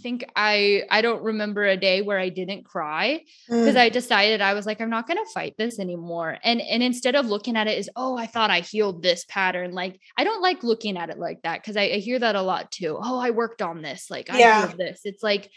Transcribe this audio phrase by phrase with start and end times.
[0.00, 3.80] think I I don't remember a day where I didn't cry because mm.
[3.80, 6.38] I decided I was like I'm not going to fight this anymore.
[6.42, 9.72] And and instead of looking at it as oh I thought I healed this pattern
[9.72, 12.42] like I don't like looking at it like that because I, I, hear that a
[12.42, 12.98] lot too.
[13.00, 14.66] Oh I worked on this like I yeah.
[14.66, 15.00] healed this.
[15.04, 15.50] It's like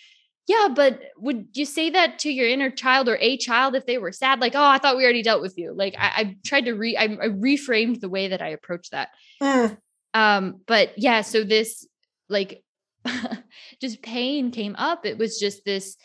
[0.48, 4.00] yeah, but would you say that to your inner child or a child if they
[4.00, 4.42] were sad?
[4.42, 5.76] Like, oh, I thought we already dealt with you.
[5.76, 9.10] Like, I, I tried to re, I, I, reframed the way that I approached that.
[9.44, 9.78] Mm.
[10.16, 11.88] Um, but yeah, so this
[12.30, 12.64] like
[13.82, 15.06] just pain came up.
[15.06, 15.98] It was just this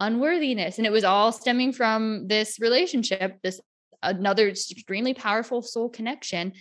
[0.00, 3.60] unworthiness, and it was all stemming from this relationship, this
[4.02, 6.52] another extremely powerful soul connection.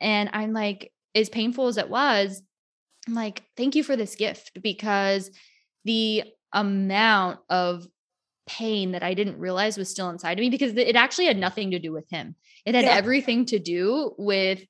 [0.00, 2.42] And I'm like, as painful as it was,
[3.06, 5.30] I'm like, thank you for this gift because
[5.84, 7.86] the amount of
[8.46, 11.72] pain that I didn't realize was still inside of me because it actually had nothing
[11.72, 12.36] to do with him.
[12.64, 12.94] It had yeah.
[12.94, 14.64] everything to do with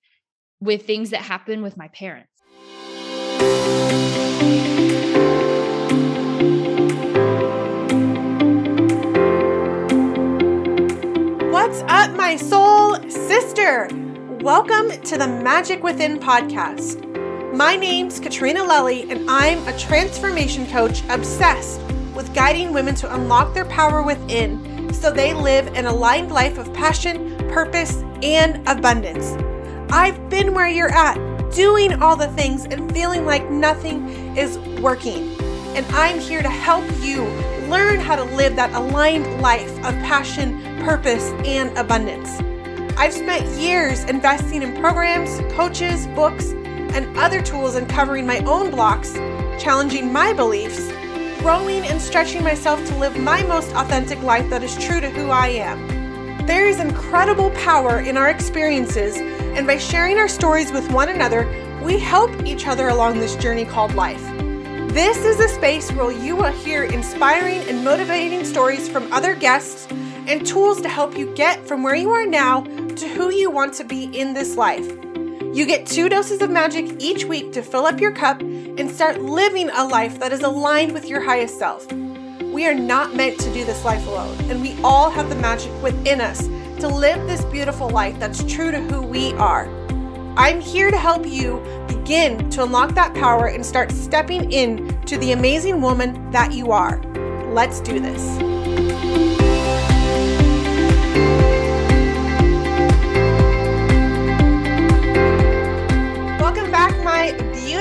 [0.60, 2.30] with things that happened with my parents.
[13.66, 13.88] Sister?
[14.42, 17.02] Welcome to the Magic Within podcast.
[17.52, 21.80] My name's Katrina Lelly, and I'm a transformation coach obsessed
[22.14, 26.72] with guiding women to unlock their power within so they live an aligned life of
[26.74, 29.32] passion, purpose, and abundance.
[29.92, 31.16] I've been where you're at,
[31.52, 35.34] doing all the things and feeling like nothing is working.
[35.74, 37.24] And I'm here to help you
[37.68, 42.40] learn how to live that aligned life of passion, purpose, and abundance.
[42.99, 46.52] I've spent years investing in programs, coaches, books,
[46.95, 49.13] and other tools uncovering my own blocks,
[49.63, 50.91] challenging my beliefs,
[51.43, 55.29] growing and stretching myself to live my most authentic life that is true to who
[55.29, 56.47] I am.
[56.47, 61.47] There is incredible power in our experiences, and by sharing our stories with one another,
[61.85, 64.25] we help each other along this journey called life.
[64.94, 69.87] This is a space where you will hear inspiring and motivating stories from other guests
[70.27, 73.75] and tools to help you get from where you are now to who you want
[73.75, 74.87] to be in this life.
[75.55, 79.23] You get two doses of magic each week to fill up your cup and start
[79.23, 81.91] living a life that is aligned with your highest self.
[82.43, 85.73] We are not meant to do this life alone, and we all have the magic
[85.83, 86.47] within us
[86.81, 89.67] to live this beautiful life that's true to who we are.
[90.37, 95.17] I'm here to help you begin to unlock that power and start stepping in to
[95.17, 97.00] the amazing woman that you are.
[97.53, 98.56] Let's do this.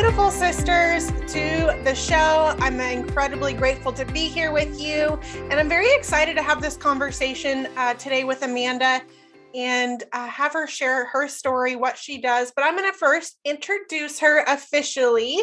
[0.06, 2.56] Beautiful sisters to the show.
[2.60, 5.20] I'm incredibly grateful to be here with you.
[5.50, 9.02] And I'm very excited to have this conversation uh, today with Amanda
[9.56, 12.54] and uh, have her share her story, what she does.
[12.56, 15.40] But I'm going to first introduce her officially.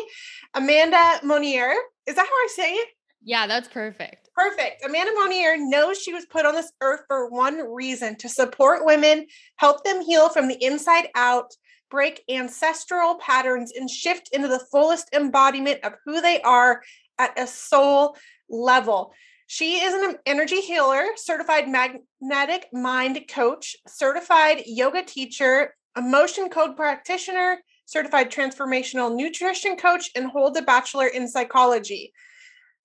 [0.54, 1.74] Amanda Monnier.
[2.06, 2.88] Is that how I say it?
[3.24, 4.30] Yeah, that's perfect.
[4.36, 4.84] Perfect.
[4.84, 9.26] Amanda Monnier knows she was put on this earth for one reason to support women,
[9.56, 11.52] help them heal from the inside out,
[11.92, 16.82] break ancestral patterns and shift into the fullest embodiment of who they are
[17.18, 18.16] at a soul
[18.48, 19.12] level.
[19.46, 27.58] She is an energy healer, certified magnetic mind coach, certified yoga teacher, emotion code practitioner,
[27.84, 32.14] certified transformational nutrition coach, and hold a bachelor in psychology.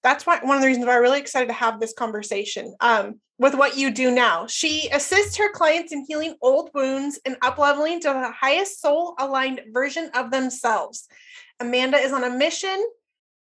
[0.04, 2.76] That's why one of the reasons why I'm really excited to have this conversation.
[2.82, 4.48] Um, with what you do now.
[4.48, 9.62] She assists her clients in healing old wounds and upleveling to the highest soul aligned
[9.72, 11.08] version of themselves.
[11.60, 12.84] Amanda is on a mission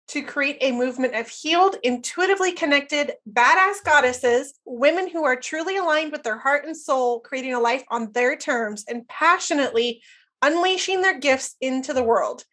[0.09, 6.13] to create a movement of healed, intuitively connected, badass goddesses, women who are truly aligned
[6.13, 10.03] with their heart and soul, creating a life on their terms and passionately
[10.41, 12.45] unleashing their gifts into the world.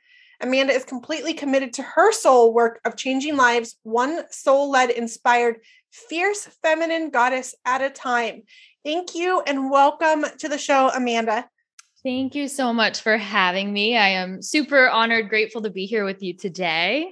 [0.42, 5.58] Amanda is completely committed to her soul work of changing lives, one soul led, inspired,
[5.92, 8.44] fierce feminine goddess at a time.
[8.84, 11.50] Thank you and welcome to the show, Amanda.
[12.04, 13.98] Thank you so much for having me.
[13.98, 17.12] I am super honored, grateful to be here with you today.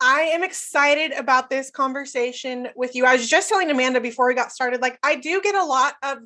[0.00, 3.06] I am excited about this conversation with you.
[3.06, 5.94] I was just telling Amanda before we got started, like, I do get a lot
[6.02, 6.18] of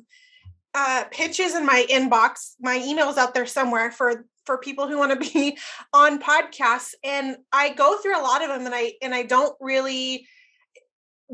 [0.73, 2.55] uh, pitches in my inbox.
[2.59, 5.55] My email's out there somewhere for for people who want to be
[5.93, 9.55] on podcasts and I go through a lot of them and I and I don't
[9.61, 10.27] really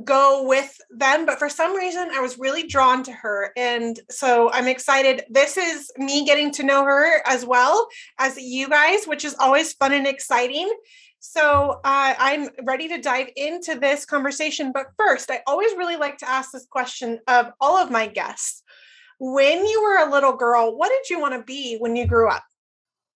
[0.04, 4.52] go with them but for some reason I was really drawn to her and so
[4.52, 5.24] I'm excited.
[5.30, 7.88] This is me getting to know her as well
[8.20, 10.74] as you guys which is always fun and exciting.
[11.20, 16.18] So uh, I'm ready to dive into this conversation but first I always really like
[16.18, 18.64] to ask this question of all of my guests.
[19.20, 22.30] When you were a little girl what did you want to be when you grew
[22.30, 22.44] up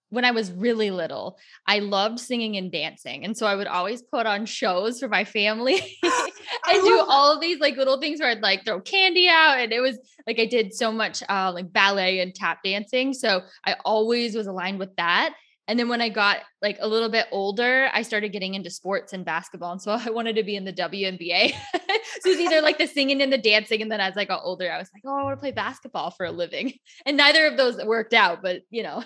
[0.10, 3.26] when I was really little, I loved singing and dancing.
[3.26, 7.42] And so I would always put on shows for my family and do all of
[7.42, 9.60] these like little things where I'd like throw candy out.
[9.60, 13.14] And it was like I did so much uh, like ballet and tap dancing.
[13.14, 15.34] So I always was aligned with that.
[15.68, 19.12] And then when I got like a little bit older, I started getting into sports
[19.14, 19.74] and basketball.
[19.74, 21.52] And so I wanted to be in the WNBA.
[21.74, 23.82] so it was either like the singing and the dancing.
[23.82, 26.12] And then as I got older, I was like, oh, I want to play basketball
[26.12, 26.74] for a living.
[27.06, 29.04] And neither of those worked out, but you know.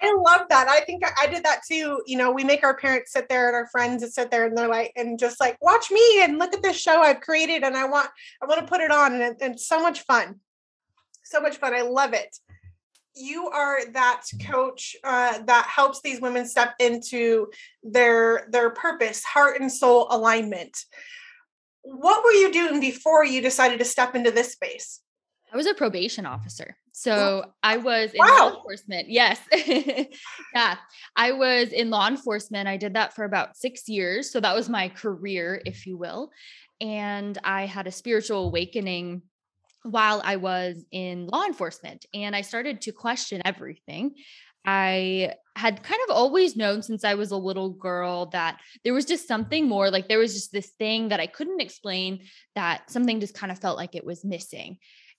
[0.00, 0.68] I love that.
[0.68, 2.02] I think I did that too.
[2.06, 4.68] You know, we make our parents sit there and our friends sit there and they're
[4.68, 7.86] like, and just like, watch me and look at this show I've created and I
[7.86, 8.10] want,
[8.42, 9.14] I want to put it on.
[9.14, 10.40] And, it, and so much fun.
[11.24, 11.74] So much fun.
[11.74, 12.36] I love it
[13.18, 17.48] you are that coach uh, that helps these women step into
[17.82, 20.76] their their purpose heart and soul alignment.
[21.82, 25.00] What were you doing before you decided to step into this space?
[25.52, 28.38] I was a probation officer so i was in wow.
[28.40, 29.38] law enforcement yes.
[30.54, 30.76] Yeah
[31.16, 34.68] i was in law enforcement i did that for about six years so that was
[34.68, 36.30] my career if you will
[36.80, 39.22] and i had a spiritual awakening
[39.82, 44.14] while I was in law enforcement and I started to question everything.
[44.64, 49.04] I had kind of always known since I was a little girl that there was
[49.04, 52.20] just something more like there was just this thing that I couldn't explain
[52.54, 54.78] that something just kind of felt like it was missing.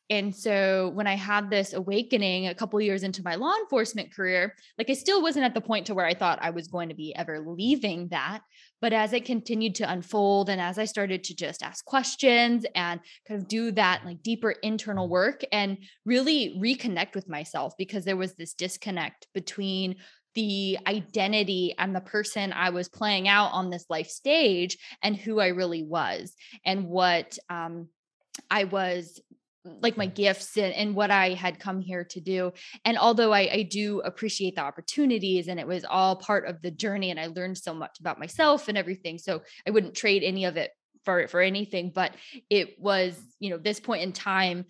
[0.10, 4.56] And so when I had this awakening a couple years into my law enforcement career,
[4.78, 6.96] like I still wasn't at the point to where I thought I was going to
[6.96, 8.42] be ever leaving that.
[8.82, 13.00] But as it continued to unfold and as I started to just ask questions and
[13.28, 18.18] kind of do that like deeper internal work and really reconnect with myself because there
[18.18, 19.98] was this disconnect between
[20.34, 25.40] the identity and the person I was playing out on this life stage and who
[25.40, 26.36] I really was
[26.66, 27.90] and what um,
[28.50, 29.20] I was
[29.66, 32.54] like my gifts and, and, what I had come here to do.
[32.86, 36.72] And although I, I, do appreciate the opportunities and it was all part of the
[36.72, 39.18] journey and I learned so much about myself and everything.
[39.18, 40.72] So I wouldn't trade any of it
[41.04, 41.92] for for anything.
[41.94, 42.14] But
[42.50, 44.66] it was, you know, this point in time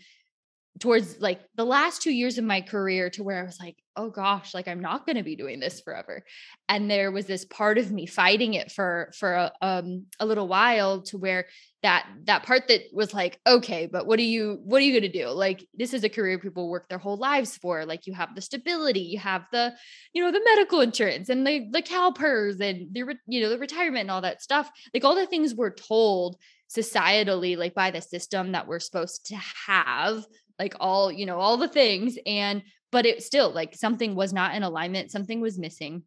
[0.80, 4.10] towards like the last two years of my career to where I was like, oh
[4.10, 6.24] gosh, like I'm not going to be doing this forever.
[6.70, 10.48] And there was this part of me fighting it for for a, um, a little
[10.48, 11.48] while to where
[11.84, 15.12] that that part that was like, okay, but what are you what are you going
[15.12, 15.28] to do?
[15.30, 17.86] Like this is a career people work their whole lives for.
[17.86, 19.74] Like you have the stability, you have the
[20.14, 24.02] you know the medical insurance and the the CalPERS and the you know the retirement
[24.02, 24.70] and all that stuff.
[24.94, 26.38] Like all the things we're told
[26.70, 29.36] societally like by the system that we're supposed to
[29.68, 30.24] have
[30.60, 32.62] like all you know all the things and
[32.92, 36.04] but it still like something was not in alignment something was missing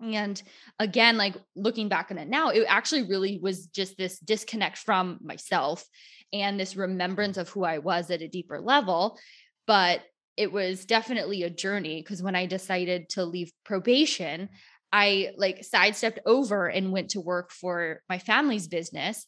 [0.00, 0.42] and
[0.78, 5.18] again like looking back on it now it actually really was just this disconnect from
[5.20, 5.84] myself
[6.32, 9.18] and this remembrance of who i was at a deeper level
[9.66, 10.00] but
[10.36, 14.48] it was definitely a journey because when i decided to leave probation
[14.92, 19.26] i like sidestepped over and went to work for my family's business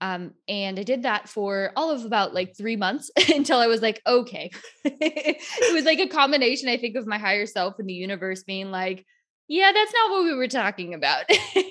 [0.00, 3.80] um, and I did that for all of about like three months until I was
[3.80, 4.50] like, okay.
[4.84, 8.70] it was like a combination, I think, of my higher self and the universe being
[8.70, 9.06] like,
[9.48, 11.24] yeah, that's not what we were talking about.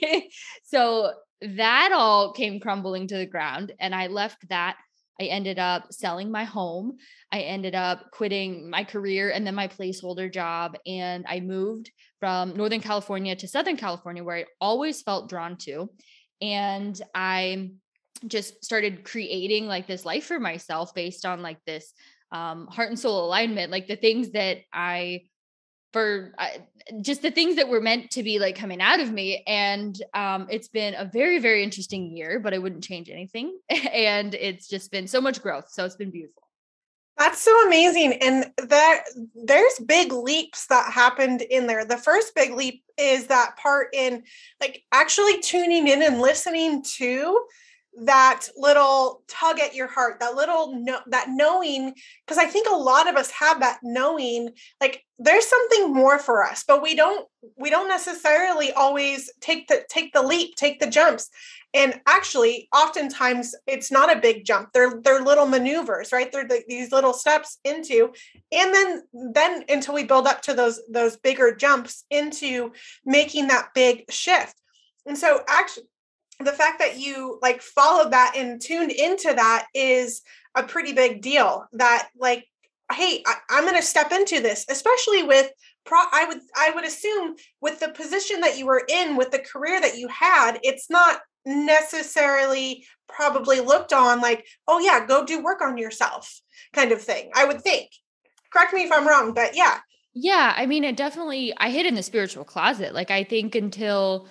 [0.64, 1.12] so
[1.42, 3.74] that all came crumbling to the ground.
[3.80, 4.78] And I left that.
[5.20, 6.98] I ended up selling my home.
[7.32, 10.78] I ended up quitting my career and then my placeholder job.
[10.86, 15.90] And I moved from Northern California to Southern California, where I always felt drawn to.
[16.42, 17.72] And I
[18.28, 21.94] just started creating like this life for myself based on like this
[22.32, 25.24] um, heart and soul alignment, like the things that I
[25.94, 26.50] for uh,
[27.02, 29.42] just the things that were meant to be like coming out of me.
[29.48, 33.58] And um, it's been a very very interesting year but i wouldn't change anything.
[33.94, 36.44] And it's just been so much growth so it's been beautiful.
[37.18, 41.86] That's so amazing and that there's big leaps that happened in there.
[41.86, 44.24] The first big leap is that part in
[44.60, 47.46] like actually tuning in and listening to
[48.04, 51.94] that little tug at your heart that little no, that knowing
[52.26, 54.50] because i think a lot of us have that knowing
[54.82, 59.84] like there's something more for us but we don't we don't necessarily always take the
[59.90, 61.30] take the leap take the jumps.
[61.74, 64.70] And actually oftentimes it's not a big jump.
[64.74, 66.32] They're they're little maneuvers right?
[66.32, 68.12] They're the, these little steps into
[68.52, 72.72] and then then until we build up to those those bigger jumps into
[73.06, 74.56] making that big shift.
[75.06, 75.86] And so actually
[76.40, 80.22] the fact that you like followed that and tuned into that is
[80.56, 82.46] a pretty big deal that like
[82.92, 85.50] hey I, am going to step into this especially with
[85.86, 89.40] pro i would i would assume with the position that you were in with the
[89.40, 95.44] career that you had it's not necessarily probably looked on like oh yeah go do
[95.44, 96.42] work on yourself
[96.74, 97.90] kind of thing i would think
[98.52, 99.80] correct me if i'm wrong but yeah
[100.18, 102.94] Yeah, I mean, it definitely I hid in the spiritual closet.
[102.94, 104.30] Like I think until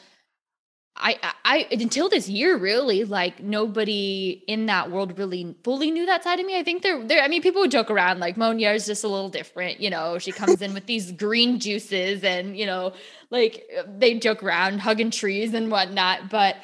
[0.96, 6.22] I, I until this year really like nobody in that world really fully knew that
[6.22, 6.56] side of me.
[6.56, 7.20] I think they're there.
[7.20, 10.18] I mean, people would joke around like Monnier is just a little different, you know.
[10.18, 12.92] She comes in with these green juices and you know,
[13.30, 16.30] like they joke around hugging trees and whatnot.
[16.30, 16.56] But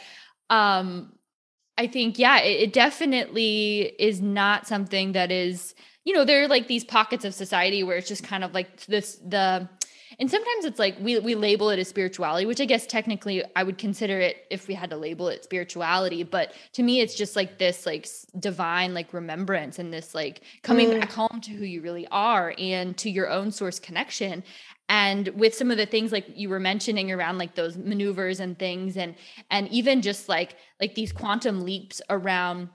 [0.49, 1.12] um,
[1.76, 6.49] I think yeah, it, it definitely is not something that is you know there are
[6.49, 9.68] like these pockets of society where it's just kind of like this the
[10.20, 13.62] and sometimes it's like we we label it as spirituality which i guess technically i
[13.62, 17.34] would consider it if we had to label it spirituality but to me it's just
[17.34, 18.06] like this like
[18.38, 21.00] divine like remembrance and this like coming mm.
[21.00, 24.44] back home to who you really are and to your own source connection
[24.88, 28.58] and with some of the things like you were mentioning around like those maneuvers and
[28.58, 29.14] things and
[29.50, 32.68] and even just like like these quantum leaps around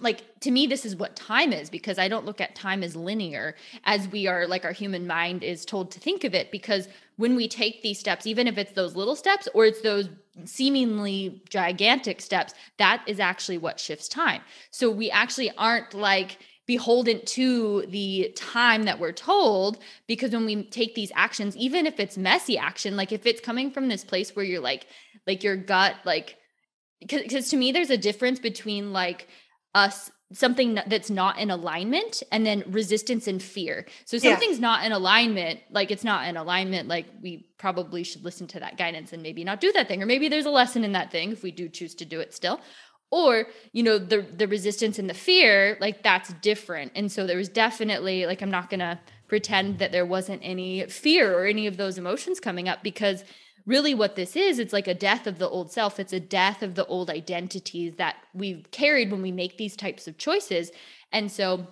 [0.00, 2.94] like to me this is what time is because i don't look at time as
[2.94, 6.88] linear as we are like our human mind is told to think of it because
[7.16, 10.08] when we take these steps even if it's those little steps or it's those
[10.44, 14.42] seemingly gigantic steps that is actually what shifts time.
[14.70, 20.64] So we actually aren't like beholden to the time that we're told because when we
[20.64, 24.36] take these actions even if it's messy action like if it's coming from this place
[24.36, 24.86] where you're like
[25.26, 26.36] like your gut like
[27.00, 29.28] because to me there's a difference between like
[29.74, 33.86] us something that's not in alignment and then resistance and fear.
[34.04, 34.68] So something's yeah.
[34.68, 38.76] not in alignment, like it's not in alignment, like we probably should listen to that
[38.76, 41.32] guidance and maybe not do that thing or maybe there's a lesson in that thing
[41.32, 42.60] if we do choose to do it still.
[43.10, 46.92] Or, you know, the the resistance and the fear, like that's different.
[46.94, 50.84] And so there was definitely like I'm not going to pretend that there wasn't any
[50.88, 53.24] fear or any of those emotions coming up because
[53.68, 56.00] really what this is it's like a death of the old self.
[56.00, 60.08] It's a death of the old identities that we've carried when we make these types
[60.08, 60.72] of choices.
[61.12, 61.68] And so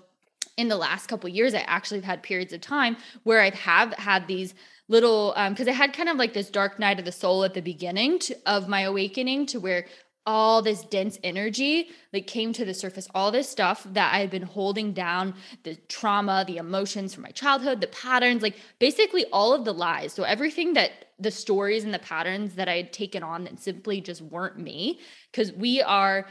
[0.57, 3.93] in the last couple years i actually have had periods of time where i have
[3.95, 4.55] had these
[4.89, 7.53] little because um, i had kind of like this dark night of the soul at
[7.53, 9.85] the beginning to, of my awakening to where
[10.27, 13.07] all this dense energy like came to the surface.
[13.15, 17.31] All this stuff that i had been holding down the trauma the emotions from my
[17.31, 20.13] childhood the patterns like basically all of the lies.
[20.13, 24.01] So everything that the stories and the patterns that i had taken on that simply
[24.01, 26.27] just weren't me because we are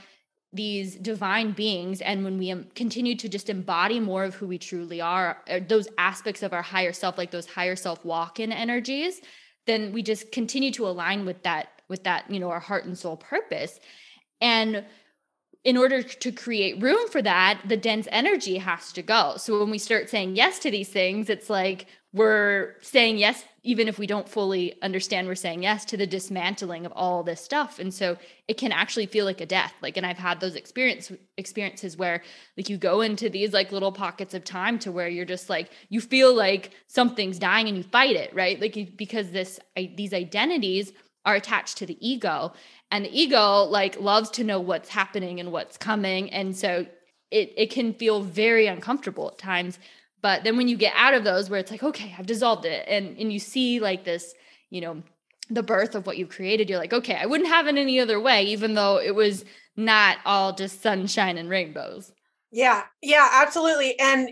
[0.54, 5.02] these divine beings and when we continue to just embody more of who we truly
[5.02, 9.22] are uh, those aspects of our higher self like those higher self walk-in energies
[9.66, 12.98] then we just continue to align with that with that, you know, our heart and
[12.98, 13.80] soul purpose.
[14.42, 14.86] And
[15.64, 19.36] in order to create room for that, the dense energy has to go.
[19.38, 23.88] So when we start saying yes to these things, it's like we're saying yes, even
[23.88, 27.80] if we don't fully understand, we're saying yes to the dismantling of all this stuff.
[27.80, 28.16] And so
[28.48, 29.74] it can actually feel like a death.
[29.82, 32.22] Like, and I've had those experience experiences where
[32.58, 35.72] like you go into these like little pockets of time to where you're just like,
[35.90, 38.62] you feel like something's dying and you fight it, right?
[38.62, 40.94] Like because this, I, these identities
[41.26, 42.54] are attached to the ego
[42.92, 46.86] and the ego like loves to know what's happening and what's coming and so
[47.32, 49.80] it it can feel very uncomfortable at times
[50.22, 52.86] but then when you get out of those where it's like okay i've dissolved it
[52.88, 54.34] and and you see like this
[54.70, 55.02] you know
[55.50, 58.20] the birth of what you've created you're like okay i wouldn't have it any other
[58.20, 59.46] way even though it was
[59.76, 62.12] not all just sunshine and rainbows.
[62.52, 64.30] Yeah yeah absolutely and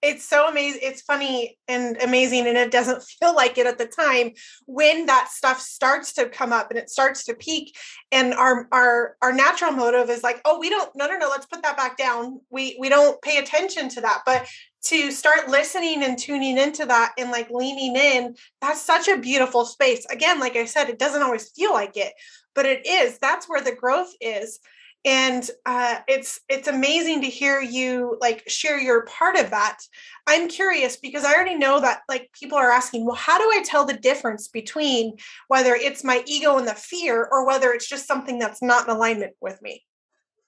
[0.00, 3.86] it's so amazing it's funny and amazing and it doesn't feel like it at the
[3.86, 4.30] time
[4.66, 7.76] when that stuff starts to come up and it starts to peak
[8.10, 11.46] and our our our natural motive is like oh we don't no no no let's
[11.46, 12.40] put that back down.
[12.50, 14.46] We we don't pay attention to that but
[14.88, 19.64] to start listening and tuning into that and like leaning in that's such a beautiful
[19.64, 20.06] space.
[20.06, 22.12] Again like i said it doesn't always feel like it
[22.56, 23.18] but it is.
[23.18, 24.58] That's where the growth is.
[25.04, 29.78] And uh, it's it's amazing to hear you like share your part of that.
[30.26, 33.62] I'm curious because i already know that like people are asking well how do i
[33.62, 35.16] tell the difference between
[35.46, 38.94] whether it's my ego and the fear or whether it's just something that's not in
[38.96, 39.84] alignment with me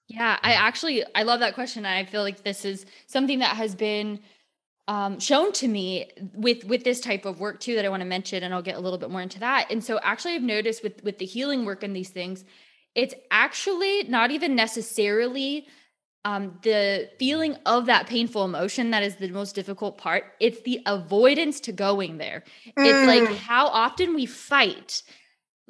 [0.09, 3.73] yeah i actually i love that question i feel like this is something that has
[3.75, 4.19] been
[4.89, 8.07] um, shown to me with with this type of work too that i want to
[8.07, 10.83] mention and i'll get a little bit more into that and so actually i've noticed
[10.83, 12.43] with with the healing work and these things
[12.95, 15.67] it's actually not even necessarily
[16.25, 20.25] um, the feeling of that painful emotion that is the most difficult part.
[20.39, 22.43] It's the avoidance to going there.
[22.77, 22.85] Mm.
[22.85, 23.37] It's like mm.
[23.37, 25.03] how often we fight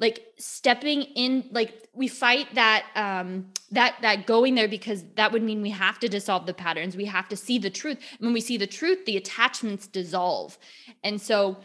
[0.00, 5.42] like stepping in like we fight that um that that going there because that would
[5.42, 6.96] mean we have to dissolve the patterns.
[6.96, 7.98] We have to see the truth.
[8.18, 10.58] When we see the truth the attachments dissolve.
[11.04, 11.58] And so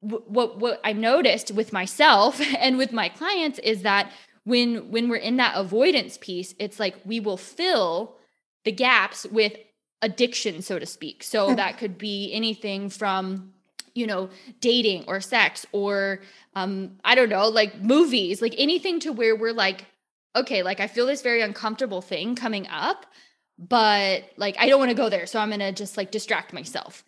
[0.00, 4.12] what what i noticed with myself and with my clients is that
[4.44, 8.16] when when we're in that avoidance piece it's like we will fill
[8.64, 9.54] the gaps with
[10.02, 11.24] addiction so to speak.
[11.24, 13.52] So that could be anything from
[13.96, 14.28] you know,
[14.60, 16.20] dating or sex or
[16.54, 19.86] um, I don't know, like movies, like anything to where we're like,
[20.34, 23.06] okay, like I feel this very uncomfortable thing coming up,
[23.58, 25.26] but like I don't want to go there.
[25.26, 27.04] So I'm gonna just like distract myself.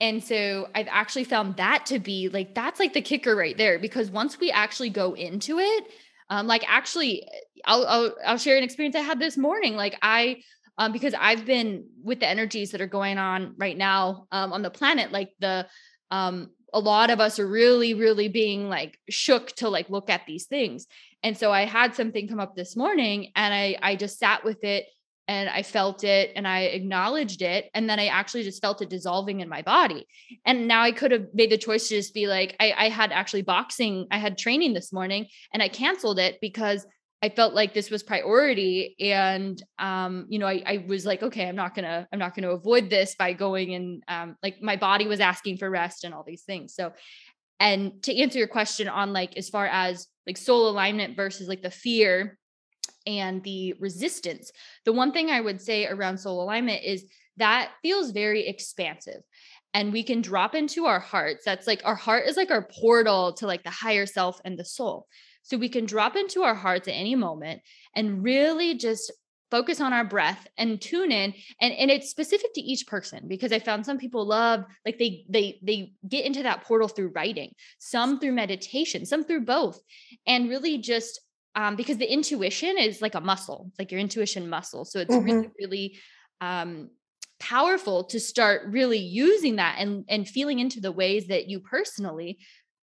[0.00, 3.78] And so I've actually found that to be like that's like the kicker right there
[3.78, 5.84] because once we actually go into it,
[6.30, 7.26] um, like actually,
[7.64, 9.74] I'll, I'll I'll share an experience I had this morning.
[9.74, 10.42] Like I
[10.78, 14.62] um, because I've been with the energies that are going on right now um, on
[14.62, 15.66] the planet, like the
[16.10, 20.26] um, a lot of us are really, really being like shook to like look at
[20.26, 20.86] these things.
[21.22, 24.62] And so I had something come up this morning and I I just sat with
[24.64, 24.86] it
[25.28, 27.70] and I felt it and I acknowledged it.
[27.74, 30.06] And then I actually just felt it dissolving in my body.
[30.46, 33.12] And now I could have made the choice to just be like, I, I had
[33.12, 36.86] actually boxing, I had training this morning and I canceled it because
[37.20, 38.94] I felt like this was priority.
[39.00, 42.50] And um, you know, I, I was like, okay, I'm not gonna, I'm not gonna
[42.50, 46.24] avoid this by going and um, like my body was asking for rest and all
[46.24, 46.74] these things.
[46.74, 46.92] So
[47.60, 51.62] and to answer your question on like as far as like soul alignment versus like
[51.62, 52.38] the fear
[53.06, 54.52] and the resistance,
[54.84, 57.04] the one thing I would say around soul alignment is
[57.36, 59.22] that feels very expansive
[59.74, 61.44] and we can drop into our hearts.
[61.44, 64.64] That's like our heart is like our portal to like the higher self and the
[64.64, 65.06] soul.
[65.48, 67.62] So we can drop into our hearts at any moment
[67.96, 69.10] and really just
[69.50, 73.50] focus on our breath and tune in and and it's specific to each person because
[73.50, 77.50] i found some people love like they they they get into that portal through writing
[77.78, 79.80] some through meditation some through both
[80.26, 81.18] and really just
[81.54, 85.24] um because the intuition is like a muscle like your intuition muscle so it's mm-hmm.
[85.24, 85.98] really really
[86.42, 86.90] um
[87.40, 92.38] powerful to start really using that and and feeling into the ways that you personally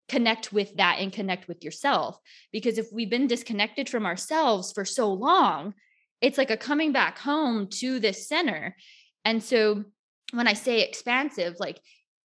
[0.08, 2.20] connect with that and connect with yourself.
[2.52, 5.74] Because if we've been disconnected from ourselves for so long,
[6.22, 8.76] it's like a coming back home to this center.
[9.24, 9.84] And so
[10.32, 11.80] when I say expansive, like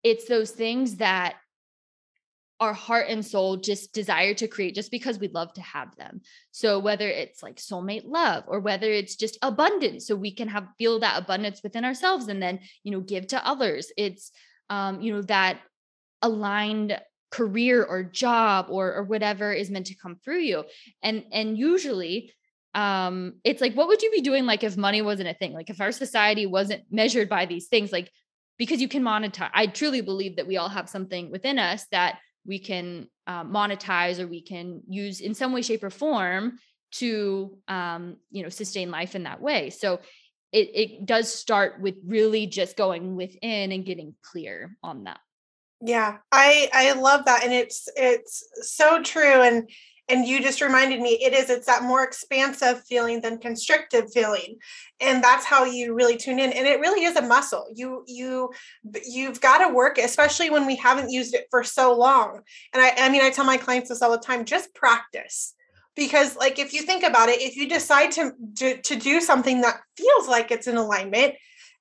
[0.03, 1.37] it's those things that
[2.61, 6.21] our heart and soul just desire to create just because we love to have them.
[6.51, 10.67] So whether it's like soulmate love or whether it's just abundance so we can have
[10.77, 13.93] feel that abundance within ourselves and then, you know, give to others.
[13.97, 14.33] It's
[14.71, 15.61] um, you know, that
[16.21, 16.99] aligned
[17.31, 20.65] career or job or or whatever is meant to come through you.
[21.03, 22.33] And and usually
[22.75, 25.53] um it's like what would you be doing like if money wasn't a thing?
[25.53, 28.11] Like if our society wasn't measured by these things like
[28.59, 32.19] because you can monetize i truly believe that we all have something within us that
[32.45, 36.59] we can uh, monetize or we can use in some way shape or form
[36.91, 39.71] to um you know sustain life in that way.
[39.71, 40.01] So
[40.53, 45.21] it it does start with really just going within and getting clear on that
[45.81, 49.69] yeah, I I love that and it's it's so true and
[50.09, 54.57] and you just reminded me it is it's that more expansive feeling than constrictive feeling
[55.01, 58.51] and that's how you really tune in and it really is a muscle you you
[59.07, 62.41] you've got to work especially when we haven't used it for so long
[62.73, 65.55] and i i mean i tell my clients this all the time just practice
[65.95, 69.61] because like if you think about it if you decide to to, to do something
[69.61, 71.35] that feels like it's in alignment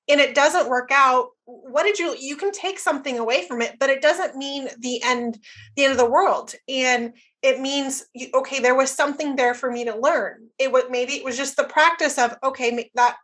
[0.08, 3.76] and it doesn't work out what did you you can take something away from it
[3.78, 5.38] but it doesn't mean the end
[5.76, 6.54] the end of the world.
[6.68, 10.48] And it means okay there was something there for me to learn.
[10.58, 13.16] It was maybe it was just the practice of okay that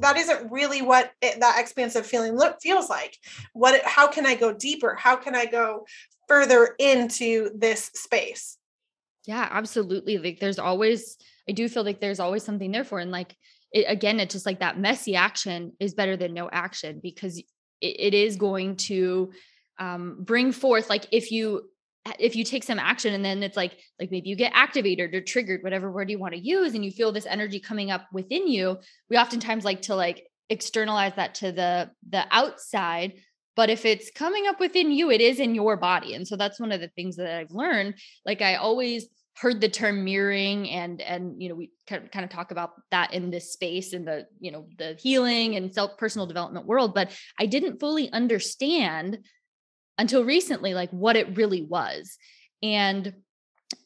[0.00, 3.16] that isn't really what it, that expansive feeling look feels like.
[3.52, 4.94] What how can i go deeper?
[4.94, 5.86] How can i go
[6.28, 8.58] further into this space?
[9.26, 11.16] Yeah absolutely like there's always
[11.48, 13.36] i do feel like there's always something there for and like
[13.72, 17.46] it, again, it's just like that messy action is better than no action because it,
[17.80, 19.32] it is going to
[19.78, 21.68] um, bring forth like if you
[22.18, 25.20] if you take some action and then it's like like maybe you get activated or
[25.20, 28.48] triggered whatever word you want to use and you feel this energy coming up within
[28.48, 33.14] you we oftentimes like to like externalize that to the the outside
[33.54, 36.58] but if it's coming up within you it is in your body and so that's
[36.58, 37.94] one of the things that i've learned
[38.26, 39.06] like i always
[39.38, 42.72] heard the term mirroring and and you know we kind of, kind of talk about
[42.90, 46.94] that in this space in the you know the healing and self personal development world
[46.94, 49.18] but i didn't fully understand
[49.98, 52.18] until recently like what it really was.
[52.62, 53.14] And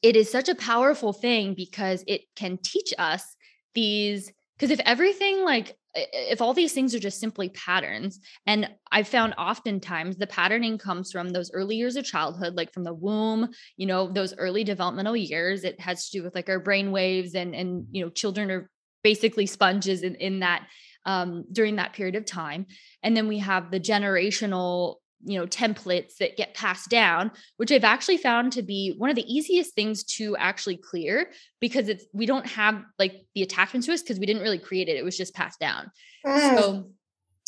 [0.02, 3.36] it is such a powerful thing because it can teach us
[3.74, 9.08] these because if everything like if all these things are just simply patterns and i've
[9.08, 13.48] found oftentimes the patterning comes from those early years of childhood like from the womb
[13.76, 17.34] you know those early developmental years it has to do with like our brain waves
[17.34, 18.70] and and you know children are
[19.02, 20.66] basically sponges in in that
[21.06, 22.66] um, during that period of time.
[23.02, 27.84] And then we have the generational you know templates that get passed down which i've
[27.84, 32.26] actually found to be one of the easiest things to actually clear because it's we
[32.26, 35.16] don't have like the attachment to us because we didn't really create it it was
[35.16, 35.90] just passed down
[36.24, 36.58] mm.
[36.58, 36.90] so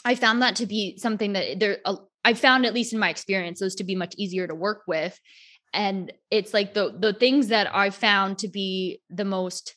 [0.05, 3.09] i found that to be something that there uh, I found at least in my
[3.09, 5.19] experience those to be much easier to work with
[5.73, 9.75] and it's like the the things that I found to be the most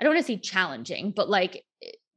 [0.00, 1.62] I don't want to say challenging but like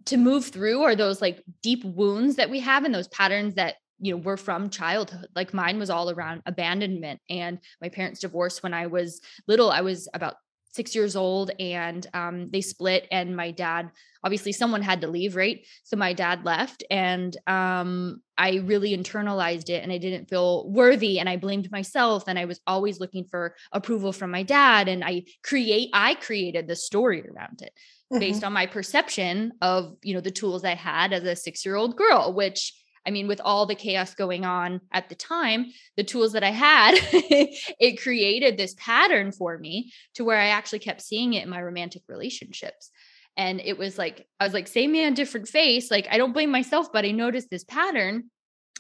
[0.05, 3.75] to move through are those like deep wounds that we have and those patterns that
[3.99, 8.63] you know were from childhood like mine was all around abandonment and my parents divorced
[8.63, 10.35] when i was little i was about
[10.77, 13.89] six years old and um, they split and my dad
[14.23, 19.69] obviously someone had to leave right so my dad left and um, i really internalized
[19.69, 23.25] it and i didn't feel worthy and i blamed myself and i was always looking
[23.25, 27.71] for approval from my dad and i create i created the story around it
[28.11, 28.19] mm-hmm.
[28.19, 31.75] based on my perception of you know the tools i had as a six year
[31.75, 32.73] old girl which
[33.07, 36.51] I mean, with all the chaos going on at the time, the tools that I
[36.51, 41.49] had, it created this pattern for me to where I actually kept seeing it in
[41.49, 42.91] my romantic relationships.
[43.37, 45.89] And it was like, I was like, same man, different face.
[45.89, 48.25] Like, I don't blame myself, but I noticed this pattern.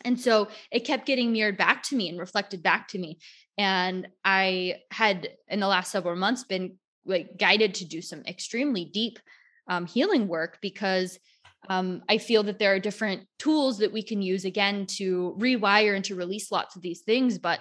[0.03, 3.19] And so it kept getting mirrored back to me and reflected back to me.
[3.57, 8.85] And I had, in the last several months, been like guided to do some extremely
[8.85, 9.19] deep
[9.67, 11.17] um, healing work because
[11.69, 15.95] um, I feel that there are different tools that we can use again to rewire
[15.95, 17.37] and to release lots of these things.
[17.37, 17.59] But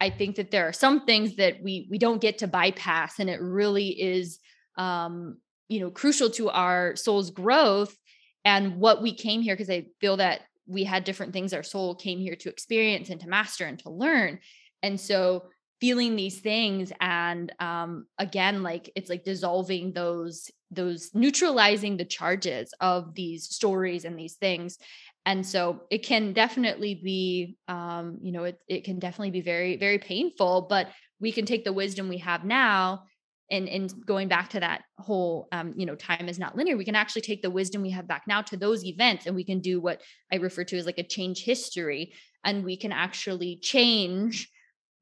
[0.00, 3.30] I think that there are some things that we we don't get to bypass, and
[3.30, 4.38] it really is,
[4.76, 5.38] um,
[5.68, 7.96] you know, crucial to our soul's growth
[8.44, 9.54] and what we came here.
[9.54, 13.20] Because I feel that we had different things our soul came here to experience and
[13.20, 14.40] to master and to learn,
[14.82, 15.44] and so
[15.82, 22.72] feeling these things and um again like it's like dissolving those those neutralizing the charges
[22.80, 24.78] of these stories and these things.
[25.26, 29.76] And so it can definitely be um you know it, it can definitely be very
[29.76, 30.86] very painful but
[31.18, 33.02] we can take the wisdom we have now
[33.50, 36.76] and and going back to that whole um you know time is not linear.
[36.76, 39.44] We can actually take the wisdom we have back now to those events and we
[39.50, 40.00] can do what
[40.32, 42.14] i refer to as like a change history.
[42.44, 44.48] And we can actually change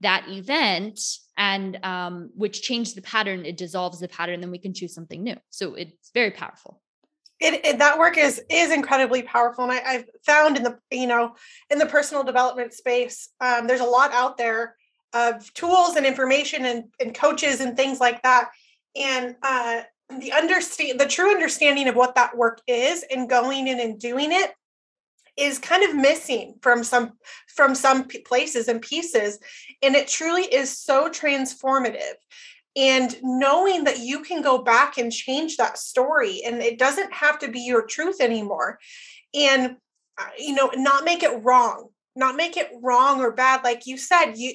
[0.00, 1.00] that event
[1.36, 5.22] and um, which changed the pattern it dissolves the pattern then we can choose something
[5.22, 5.36] new.
[5.50, 6.80] So it's very powerful.
[7.40, 11.06] It, it, that work is is incredibly powerful and I, have found in the you
[11.06, 11.34] know
[11.70, 14.76] in the personal development space um, there's a lot out there
[15.12, 18.50] of tools and information and, and coaches and things like that.
[18.96, 23.78] And uh, the understand the true understanding of what that work is and going in
[23.80, 24.52] and doing it
[25.40, 27.12] is kind of missing from some
[27.48, 29.38] from some places and pieces
[29.82, 32.14] and it truly is so transformative.
[32.76, 37.38] And knowing that you can go back and change that story and it doesn't have
[37.40, 38.78] to be your truth anymore
[39.34, 39.76] and
[40.18, 43.96] uh, you know not make it wrong not make it wrong or bad like you
[43.96, 44.54] said you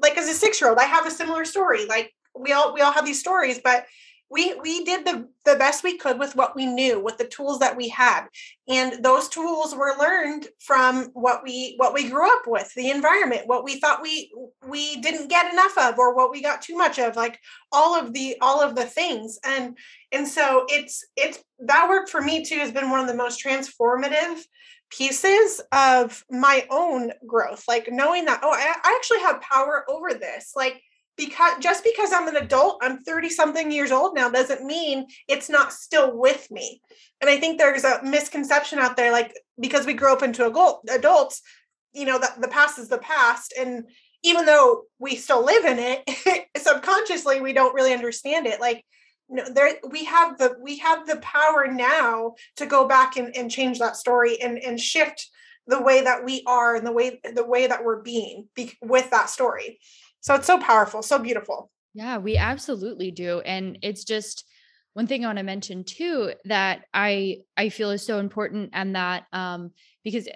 [0.00, 2.80] like as a 6 year old i have a similar story like we all we
[2.80, 3.86] all have these stories but
[4.32, 7.58] we we did the the best we could with what we knew with the tools
[7.58, 8.26] that we had.
[8.66, 13.46] And those tools were learned from what we what we grew up with the environment
[13.46, 14.32] what we thought we
[14.66, 17.38] we didn't get enough of or what we got too much of like
[17.72, 19.38] all of the all of the things.
[19.44, 19.76] And
[20.10, 23.44] and so it's it's that work for me too has been one of the most
[23.44, 24.40] transformative
[24.90, 30.14] pieces of my own growth like knowing that oh I, I actually have power over
[30.14, 30.52] this.
[30.56, 30.80] Like
[31.16, 35.48] because just because I'm an adult, I'm 30 something years old now, doesn't mean it's
[35.48, 36.80] not still with me.
[37.20, 40.84] And I think there's a misconception out there, like because we grow up into adult,
[40.90, 41.42] adults,
[41.92, 43.52] you know, that the past is the past.
[43.58, 43.84] And
[44.22, 48.60] even though we still live in it, subconsciously we don't really understand it.
[48.60, 48.84] Like,
[49.28, 53.50] no, there we have the we have the power now to go back and, and
[53.50, 55.28] change that story and, and shift
[55.66, 59.10] the way that we are and the way the way that we're being be, with
[59.10, 59.78] that story
[60.22, 61.70] so it's so powerful, so beautiful.
[61.94, 63.40] Yeah, we absolutely do.
[63.40, 64.46] And it's just
[64.94, 68.94] one thing I want to mention too that I I feel is so important and
[68.94, 69.72] that um
[70.04, 70.28] because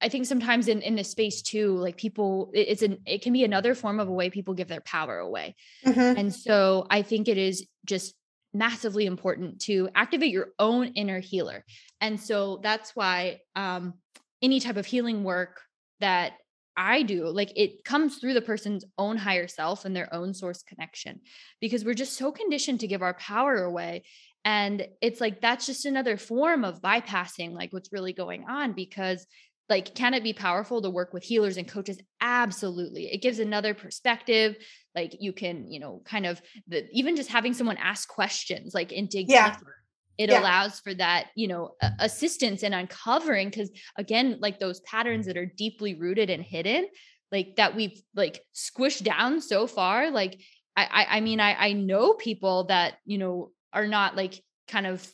[0.00, 3.44] I think sometimes in in this space too, like people, it's an it can be
[3.44, 5.56] another form of a way people give their power away.
[5.84, 6.18] Mm-hmm.
[6.18, 8.14] And so I think it is just
[8.52, 11.64] massively important to activate your own inner healer.
[12.00, 13.94] And so that's why um
[14.40, 15.60] any type of healing work
[16.00, 16.34] that
[16.76, 20.62] I do, like it comes through the person's own higher self and their own source
[20.62, 21.20] connection
[21.60, 24.04] because we're just so conditioned to give our power away.
[24.44, 29.26] And it's like that's just another form of bypassing like what's really going on because
[29.68, 33.72] like can it be powerful to work with healers and coaches absolutely it gives another
[33.72, 34.56] perspective
[34.94, 38.92] like you can you know kind of the even just having someone ask questions like
[38.92, 39.54] and dig yeah.
[39.54, 39.76] deeper
[40.18, 40.40] it yeah.
[40.40, 45.50] allows for that you know assistance and uncovering because again like those patterns that are
[45.56, 46.86] deeply rooted and hidden
[47.32, 50.40] like that we've like squished down so far like
[50.76, 54.86] i i, I mean I, I know people that you know are not like kind
[54.86, 55.06] of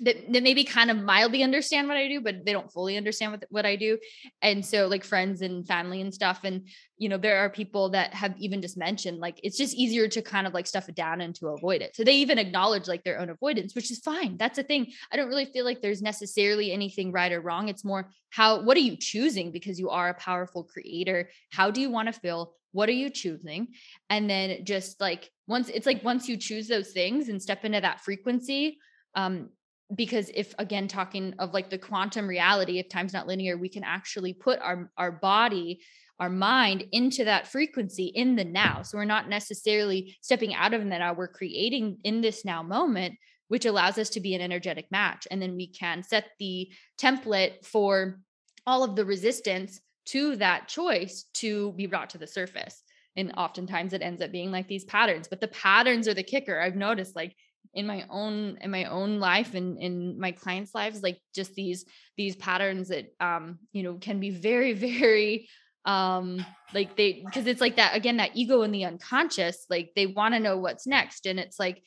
[0.00, 3.32] that, that maybe kind of mildly understand what I do, but they don't fully understand
[3.32, 3.98] what, what I do.
[4.42, 6.40] And so like friends and family and stuff.
[6.44, 10.08] And, you know, there are people that have even just mentioned like it's just easier
[10.08, 11.94] to kind of like stuff it down and to avoid it.
[11.94, 14.36] So they even acknowledge like their own avoidance, which is fine.
[14.36, 14.92] That's a thing.
[15.12, 17.68] I don't really feel like there's necessarily anything right or wrong.
[17.68, 21.30] It's more how what are you choosing because you are a powerful creator?
[21.50, 22.54] How do you want to feel?
[22.72, 23.68] What are you choosing?
[24.10, 27.80] And then just like once it's like once you choose those things and step into
[27.80, 28.78] that frequency,
[29.14, 29.50] um,
[29.94, 33.84] because if again talking of like the quantum reality if time's not linear we can
[33.84, 35.80] actually put our our body
[36.18, 38.82] our mind into that frequency in the now.
[38.82, 43.14] So we're not necessarily stepping out of the now we're creating in this now moment
[43.48, 45.28] which allows us to be an energetic match.
[45.30, 46.68] And then we can set the
[46.98, 48.18] template for
[48.66, 52.82] all of the resistance to that choice to be brought to the surface.
[53.14, 56.60] And oftentimes it ends up being like these patterns but the patterns are the kicker.
[56.60, 57.36] I've noticed like
[57.74, 61.84] in my own in my own life and in my clients lives like just these
[62.16, 65.48] these patterns that um you know can be very very
[65.84, 70.06] um like they because it's like that again that ego in the unconscious like they
[70.06, 71.26] want to know what's next.
[71.26, 71.82] And it's like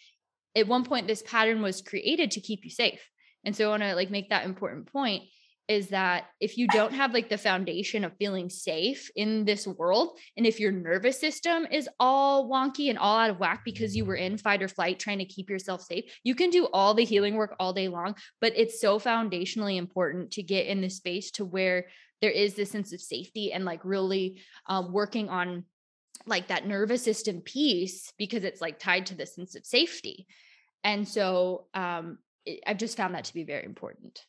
[0.55, 3.01] at one point this pattern was created to keep you safe.
[3.43, 5.23] And so i want to like make that important point
[5.69, 10.17] is that if you don't have like the foundation of feeling safe in this world,
[10.35, 14.03] and if your nervous system is all wonky and all out of whack because you
[14.03, 17.05] were in fight or flight trying to keep yourself safe, you can do all the
[17.05, 18.15] healing work all day long.
[18.41, 21.85] But it's so foundationally important to get in the space to where
[22.19, 25.65] there is this sense of safety and like really um, working on
[26.25, 30.25] like that nervous system piece because it's like tied to the sense of safety.
[30.83, 34.25] And so um, it, I've just found that to be very important.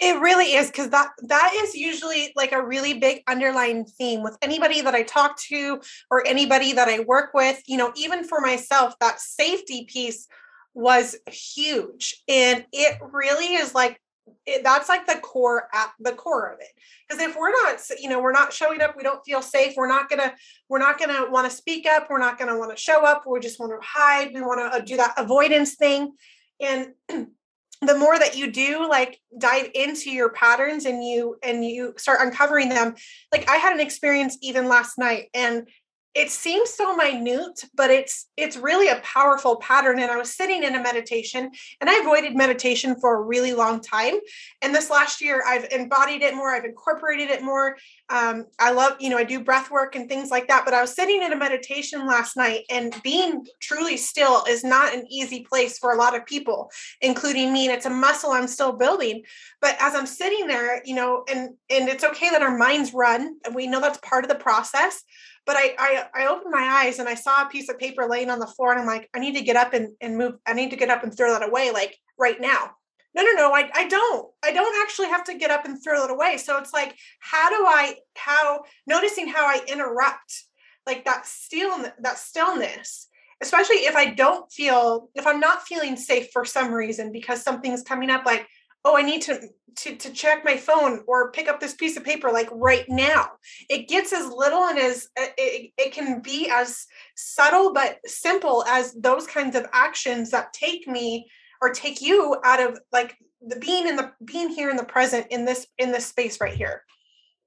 [0.00, 4.38] It really is because that that is usually like a really big underlying theme with
[4.42, 5.80] anybody that I talk to
[6.10, 7.60] or anybody that I work with.
[7.66, 10.28] You know, even for myself, that safety piece
[10.72, 14.00] was huge, and it really is like
[14.46, 16.68] it, that's like the core at the core of it
[17.08, 19.88] because if we're not you know we're not showing up we don't feel safe we're
[19.88, 20.34] not gonna
[20.68, 23.40] we're not gonna want to speak up we're not gonna want to show up we
[23.40, 26.12] just want to hide we want to uh, do that avoidance thing
[26.60, 26.88] and
[27.80, 32.20] the more that you do like dive into your patterns and you and you start
[32.20, 32.94] uncovering them
[33.32, 35.68] like i had an experience even last night and
[36.14, 40.62] it seems so minute but it's it's really a powerful pattern and i was sitting
[40.62, 44.14] in a meditation and i avoided meditation for a really long time
[44.62, 47.76] and this last year i've embodied it more i've incorporated it more
[48.08, 50.80] um, i love you know i do breath work and things like that but i
[50.80, 55.44] was sitting in a meditation last night and being truly still is not an easy
[55.44, 59.22] place for a lot of people including me and it's a muscle i'm still building
[59.60, 63.36] but as i'm sitting there you know and and it's okay that our minds run
[63.44, 65.04] and we know that's part of the process
[65.48, 68.28] but I, I I opened my eyes and I saw a piece of paper laying
[68.28, 70.34] on the floor and I'm like, I need to get up and, and move.
[70.46, 72.72] I need to get up and throw that away like right now.
[73.14, 74.28] No, no, no, I, I don't.
[74.44, 76.36] I don't actually have to get up and throw it away.
[76.36, 80.44] So it's like, how do I how noticing how I interrupt
[80.86, 83.08] like that still that stillness,
[83.40, 87.82] especially if I don't feel if I'm not feeling safe for some reason because something's
[87.82, 88.46] coming up like
[88.84, 89.40] oh i need to,
[89.78, 93.30] to to check my phone or pick up this piece of paper like right now.
[93.70, 96.86] It gets as little and as uh, it, it can be as
[97.16, 101.30] subtle but simple as those kinds of actions that take me
[101.62, 105.26] or take you out of like the being in the being here in the present
[105.30, 106.82] in this in this space right here.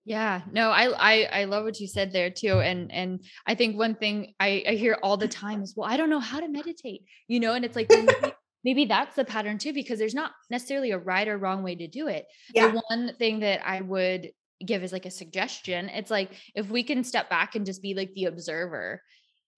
[0.04, 3.78] Yeah, no, I, I I love what you said there too, and and I think
[3.78, 6.48] one thing I, I hear all the time is, well, I don't know how to
[6.48, 7.88] meditate, you know, and it's like
[8.64, 11.88] maybe that's the pattern too because there's not necessarily a right or wrong way to
[11.88, 12.68] do it yeah.
[12.68, 14.32] the one thing that i would
[14.66, 17.94] give is like a suggestion it's like if we can step back and just be
[17.94, 19.02] like the observer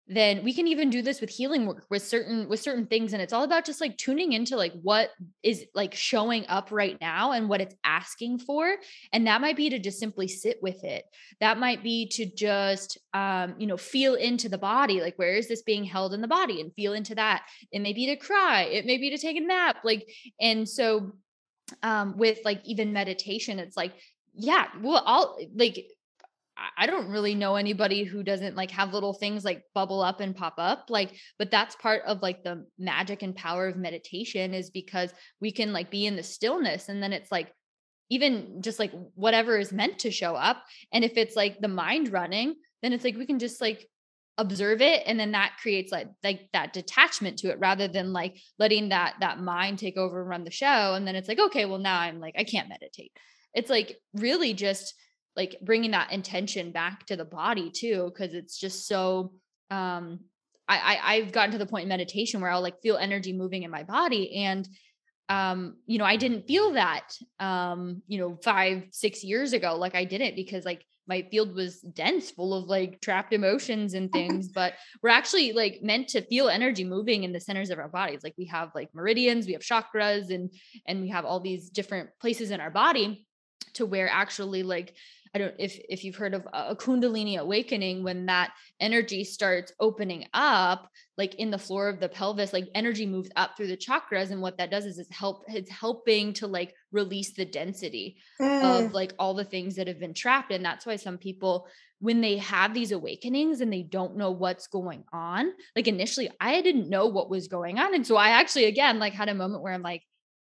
[0.08, 3.22] then we can even do this with healing work with certain with certain things and
[3.22, 5.12] it's all about just like tuning into like what
[5.44, 8.76] is like showing up right now and what it's asking for
[9.14, 11.06] and that might be to just simply sit with it.
[11.40, 15.48] That might be to just um you know feel into the body like where is
[15.48, 17.46] this being held in the body and feel into that.
[17.72, 20.08] It may be to cry it may be to take a nap like
[20.42, 21.14] and so
[21.82, 23.94] um with like even meditation it's like
[24.34, 25.86] yeah well i'll like
[26.78, 30.36] I don't really know anybody who doesn't like have little things like bubble up and
[30.36, 34.70] pop up like but that's part of like the magic and power of meditation is
[34.70, 35.12] because
[35.42, 37.52] we can like be in the stillness and then it's like
[38.10, 42.12] even just like whatever is meant to show up and if it's like the mind
[42.12, 43.90] running then it's like we can just like
[44.38, 48.38] observe it and then that creates like like that detachment to it rather than like
[48.58, 51.66] letting that that mind take over and run the show and then it's like okay
[51.66, 53.12] well now I'm like I can't meditate.
[53.54, 54.96] It's like really just
[55.36, 59.34] like bringing that intention back to the body too because it's just so
[59.72, 60.20] um
[60.68, 63.64] I, I i've gotten to the point in meditation where i'll like feel energy moving
[63.64, 64.68] in my body and
[65.30, 69.76] um, you know, I didn't feel that, um, you know, five, six years ago.
[69.76, 74.12] Like I didn't because like my field was dense, full of like trapped emotions and
[74.14, 74.50] things.
[74.50, 78.22] but we're actually like meant to feel energy moving in the centers of our bodies.
[78.24, 80.54] Like we have like meridians, we have chakras, and
[80.88, 83.26] and we have all these different places in our body
[83.74, 84.96] to where actually like
[85.36, 90.28] I don't if if you've heard of a kundalini awakening when that energy starts opening
[90.34, 94.30] up like in the floor of the pelvis like energy moves up through the chakras
[94.30, 98.86] and what that does is it's help it's helping to like release the density mm.
[98.86, 101.68] of like all the things that have been trapped and that's why some people
[102.00, 106.62] when they have these awakenings and they don't know what's going on like initially I
[106.62, 109.64] didn't know what was going on and so I actually again like had a moment
[109.64, 110.04] where I'm like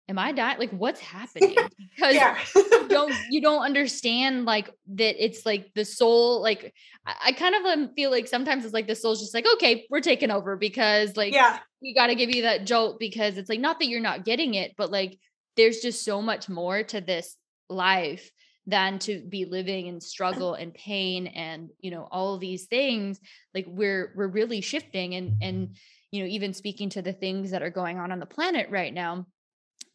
[0.09, 0.59] am I dying?
[0.59, 1.57] Like what's happening?
[1.97, 2.15] Because
[2.55, 6.75] you don't you don't understand like that it's like the soul, like
[7.07, 9.87] I, I kind of um, feel like sometimes it's like the soul's just like, okay,
[9.89, 13.61] we're taking over because like yeah, we gotta give you that jolt because it's like
[13.61, 15.19] not that you're not getting it, but like
[15.57, 17.37] there's just so much more to this
[17.71, 18.31] life
[18.67, 23.21] than to be living in struggle and pain and you know all these things
[23.55, 25.77] like we're we're really shifting and and
[26.11, 28.93] you know even speaking to the things that are going on on the planet right
[28.93, 29.25] now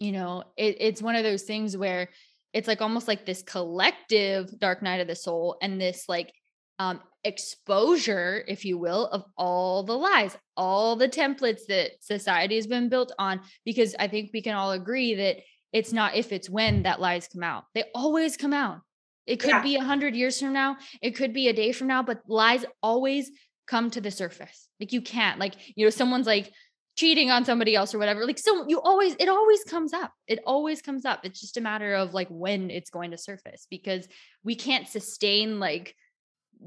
[0.02, 2.10] you know it, it's one of those things where
[2.54, 6.34] it's like almost like this collective dark night of the soul and this like
[6.80, 12.66] um exposure if you will of all the lies all the templates that society has
[12.66, 15.38] been built on because i think we can all agree that
[15.74, 17.66] it's not if it's when that lies come out.
[17.74, 18.82] They always come out.
[19.26, 19.64] It could yeah.
[19.64, 22.66] be a hundred years from now it could be a day from now but lies
[22.82, 23.32] always
[23.68, 24.68] come to the surface.
[24.80, 26.52] Like you can't like you know someone's like
[26.96, 30.40] cheating on somebody else or whatever like so you always it always comes up it
[30.46, 34.08] always comes up it's just a matter of like when it's going to surface because
[34.44, 35.96] we can't sustain like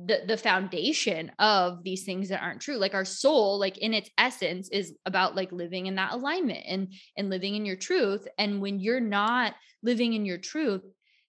[0.06, 4.10] the the foundation of these things that aren't true like our soul like in its
[4.18, 8.60] essence is about like living in that alignment and and living in your truth and
[8.60, 10.82] when you're not living in your truth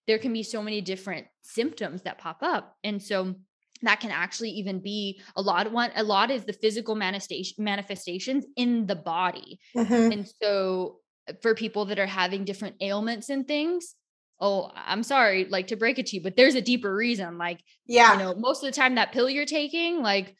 [0.07, 3.35] there can be so many different symptoms that pop up and so
[3.81, 8.45] that can actually even be a lot one a lot is the physical manifestation manifestations
[8.55, 9.59] in the body.
[9.75, 10.11] Mm-hmm.
[10.11, 13.95] and so uh, for people that are having different ailments and things
[14.39, 17.61] oh i'm sorry like to break it to you but there's a deeper reason like
[17.85, 18.13] yeah.
[18.13, 20.35] you know most of the time that pill you're taking like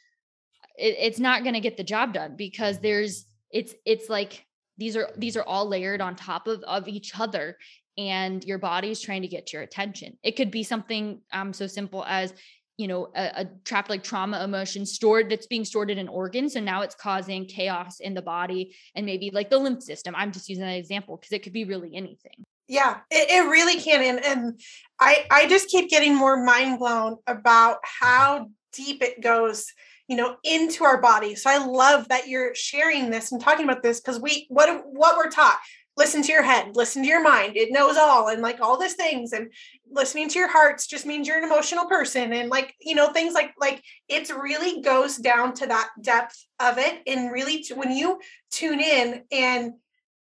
[0.78, 4.46] it, it's not going to get the job done because there's it's it's like
[4.78, 7.58] these are these are all layered on top of of each other
[7.98, 10.18] and your body's trying to get your attention.
[10.22, 12.34] It could be something um so simple as
[12.78, 16.50] you know a, a, trapped like trauma emotion stored that's being stored in an organ.
[16.50, 20.14] So now it's causing chaos in the body and maybe like the lymph system.
[20.16, 22.44] I'm just using that example because it could be really anything.
[22.68, 24.04] Yeah it, it really can.
[24.04, 24.62] And, and
[25.00, 29.68] i i just keep getting more mind blown about how deep it goes
[30.08, 31.36] you know into our body.
[31.36, 35.18] So i love that you're sharing this and talking about this because we what what
[35.18, 35.60] we're taught
[35.98, 37.56] listen to your head, listen to your mind.
[37.56, 39.32] It knows all and like all these things.
[39.32, 39.52] And
[39.90, 42.34] listening to your hearts just means you're an emotional person.
[42.34, 46.78] And like, you know, things like like it really goes down to that depth of
[46.78, 47.02] it.
[47.08, 48.20] And really when you
[48.52, 49.74] tune in and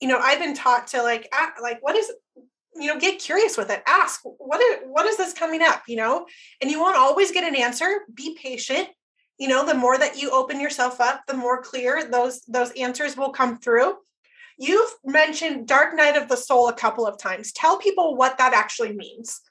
[0.02, 2.12] you know, I've been taught to like act, like what is
[2.74, 3.84] you know, get curious with it.
[3.86, 6.26] Ask what is what is this coming up, you know?
[6.62, 8.02] And you won't always get an answer.
[8.14, 8.90] Be patient.
[9.38, 13.16] You know, the more that you open yourself up, the more clear those those answers
[13.16, 13.96] will come through
[14.58, 17.52] You've mentioned Dark Night of the Soul a couple of times.
[17.52, 19.42] Tell people what that actually means.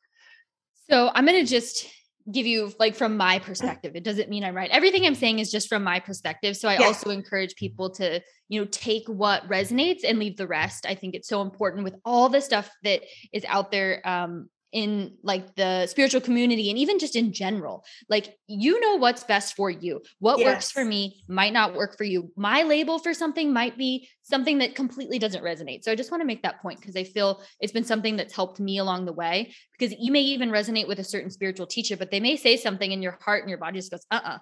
[0.90, 1.86] So I'm going to just
[2.30, 3.96] give you like from my perspective.
[3.96, 4.70] It doesn't mean I'm right.
[4.70, 6.56] Everything I'm saying is just from my perspective.
[6.56, 10.86] So I also encourage people to, you know, take what resonates and leave the rest.
[10.86, 15.16] I think it's so important with all the stuff that is out there um in
[15.22, 17.84] like the spiritual community and even just in general.
[18.08, 20.00] Like you know what's best for you.
[20.18, 20.46] What yes.
[20.46, 22.30] works for me might not work for you.
[22.36, 25.82] My label for something might be something that completely doesn't resonate.
[25.82, 28.34] So i just want to make that point because i feel it's been something that's
[28.34, 29.52] helped me along the way.
[29.76, 32.92] Because you may even resonate with a certain spiritual teacher but they may say something
[32.92, 34.38] in your heart and your body just goes uh-uh.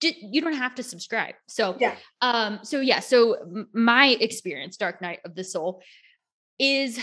[0.00, 1.34] You don't have to subscribe.
[1.46, 1.96] So yeah.
[2.20, 5.82] um so yeah so my experience dark night of the soul
[6.58, 6.98] is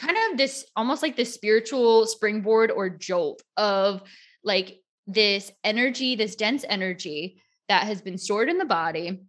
[0.00, 4.02] kind of this almost like this spiritual springboard or jolt of
[4.42, 9.20] like this energy, this dense energy that has been stored in the body.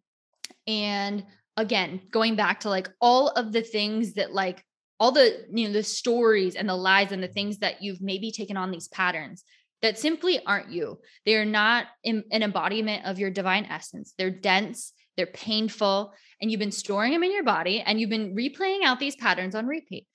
[0.67, 1.25] And
[1.57, 4.63] again, going back to like all of the things that like
[4.99, 8.31] all the you know the stories and the lies and the things that you've maybe
[8.31, 9.43] taken on these patterns
[9.81, 10.99] that simply aren't you.
[11.25, 14.13] They are not in, an embodiment of your divine essence.
[14.17, 18.35] They're dense, they're painful, and you've been storing them in your body and you've been
[18.35, 20.07] replaying out these patterns on repeat.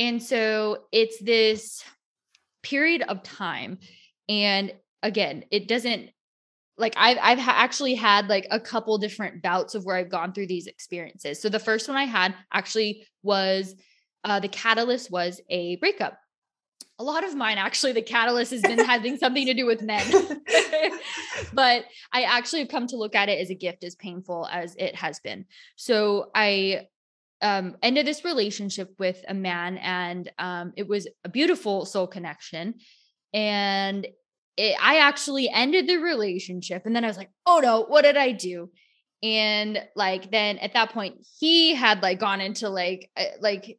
[0.00, 1.84] And so it's this
[2.62, 3.78] period of time.
[4.28, 4.72] And
[5.02, 6.10] again, it doesn't
[6.78, 10.32] like I've I've ha- actually had like a couple different bouts of where I've gone
[10.32, 11.40] through these experiences.
[11.40, 13.76] So the first one I had actually was
[14.24, 16.18] uh, the catalyst was a breakup
[17.00, 20.04] a lot of mine actually the catalyst has been having something to do with men
[21.54, 24.76] but i actually have come to look at it as a gift as painful as
[24.76, 25.46] it has been
[25.76, 26.86] so i
[27.42, 32.74] um, ended this relationship with a man and um, it was a beautiful soul connection.
[33.32, 34.06] And
[34.56, 38.16] it, i actually ended the relationship and then i was like oh no what did
[38.16, 38.70] i do?
[39.22, 43.78] And like then at that point he had like gone into like uh, like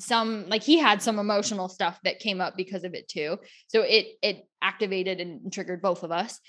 [0.00, 3.38] some like he had some emotional stuff that came up because of it too.
[3.68, 6.40] So it it activated and triggered both of us.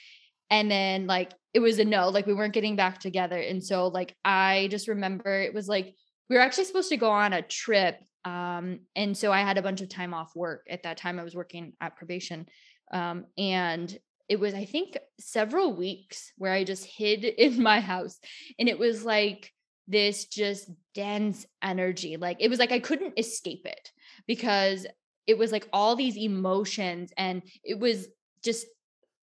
[0.49, 3.37] And then like it was a no like we weren't getting back together.
[3.37, 5.93] And so like i just remember it was like
[6.29, 9.61] we were actually supposed to go on a trip um and so i had a
[9.61, 12.47] bunch of time off work at that time i was working at probation
[12.91, 13.97] um and
[14.27, 18.19] it was i think several weeks where i just hid in my house
[18.59, 19.51] and it was like
[19.87, 22.17] this just dense energy.
[22.17, 23.91] Like it was like I couldn't escape it
[24.27, 24.87] because
[25.27, 28.07] it was like all these emotions and it was
[28.43, 28.65] just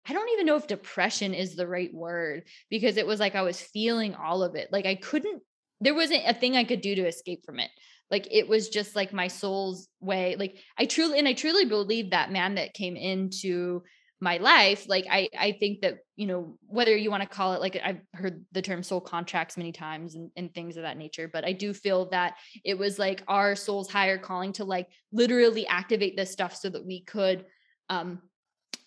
[0.08, 3.42] I don't even know if depression is the right word because it was like I
[3.42, 4.72] was feeling all of it.
[4.72, 5.42] Like I couldn't
[5.80, 7.70] there wasn't a thing I could do to escape from it.
[8.10, 10.36] Like it was just like my soul's way.
[10.38, 13.82] Like I truly and I truly believe that man that came into
[14.20, 17.60] my life like i i think that you know whether you want to call it
[17.60, 21.30] like i've heard the term soul contracts many times and, and things of that nature
[21.32, 25.66] but i do feel that it was like our soul's higher calling to like literally
[25.68, 27.44] activate this stuff so that we could
[27.90, 28.20] um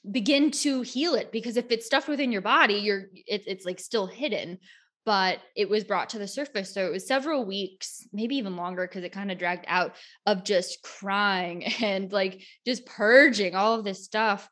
[0.09, 3.79] begin to heal it because if it's stuff within your body you're it, it's like
[3.79, 4.57] still hidden
[5.05, 8.87] but it was brought to the surface so it was several weeks maybe even longer
[8.87, 9.95] because it kind of dragged out
[10.25, 14.49] of just crying and like just purging all of this stuff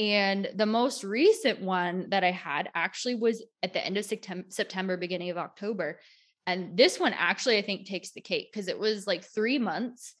[0.00, 4.96] and the most recent one that I had actually was at the end of September,
[4.96, 6.00] beginning of October.
[6.46, 10.14] And this one actually, I think, takes the cake because it was like three months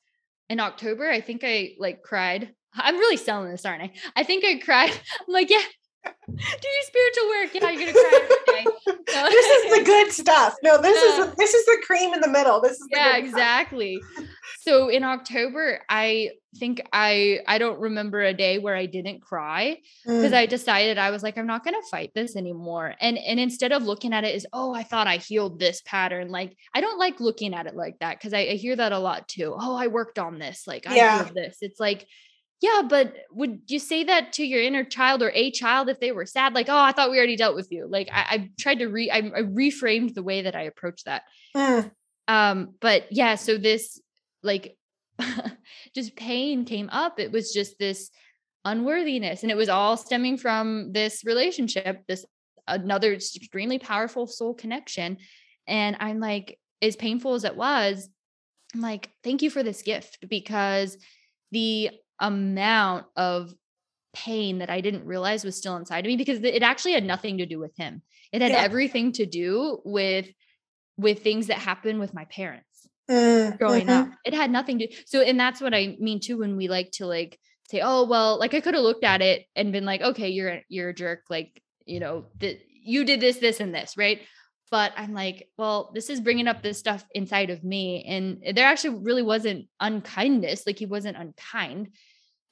[0.50, 1.08] in October.
[1.08, 2.52] I think I like cried.
[2.74, 3.92] I'm really selling this, aren't I?
[4.14, 4.90] I think I cried.
[5.20, 5.62] I'm like, yeah,
[6.04, 7.54] do your spiritual work.
[7.54, 8.96] Yeah, you're gonna cry every day.
[9.10, 10.54] This is the good stuff.
[10.62, 12.60] No, this uh, is this is the cream in the middle.
[12.60, 14.00] This is yeah, exactly.
[14.60, 19.78] So in October, I think I I don't remember a day where I didn't cry
[20.04, 20.36] because mm.
[20.36, 22.94] I decided I was like I'm not going to fight this anymore.
[23.00, 26.30] And and instead of looking at it as oh I thought I healed this pattern,
[26.30, 28.98] like I don't like looking at it like that because I, I, hear that a
[28.98, 29.54] lot too.
[29.58, 31.24] Oh, I worked on this, like I yeah.
[31.24, 31.58] healed this.
[31.60, 32.06] It's like
[32.60, 36.12] yeah, but would you say that to your inner child or a child if they
[36.12, 36.54] were sad?
[36.54, 37.86] Like, oh, I thought we already dealt with you.
[37.88, 41.22] Like, I, I tried to re, I, I, reframed the way that I approached that.
[41.56, 41.90] Mm.
[42.28, 44.00] Um, but yeah, so this
[44.42, 44.76] like
[45.94, 47.18] just pain came up.
[47.18, 48.10] It was just this
[48.66, 52.26] unworthiness, and it was all stemming from this relationship, this
[52.68, 55.16] another extremely powerful soul connection.
[55.66, 58.08] And I'm like, as painful as it was,
[58.74, 60.98] I'm like, thank you for this gift because
[61.50, 61.90] the
[62.20, 63.52] amount of
[64.12, 67.38] pain that I didn't realize was still inside of me because it actually had nothing
[67.38, 68.02] to do with him.
[68.32, 68.58] It had yeah.
[68.58, 70.26] everything to do with
[70.96, 74.10] with things that happened with my parents mm, growing mm-hmm.
[74.12, 74.18] up.
[74.24, 77.06] It had nothing to so and that's what I mean too when we like to
[77.06, 80.28] like say, "Oh, well, like I could have looked at it and been like, "Okay,
[80.28, 84.20] you're you're a jerk like, you know, that you did this this and this, right?"
[84.70, 88.68] But I'm like, well, this is bringing up this stuff inside of me and there
[88.68, 91.88] actually really wasn't unkindness, like he wasn't unkind.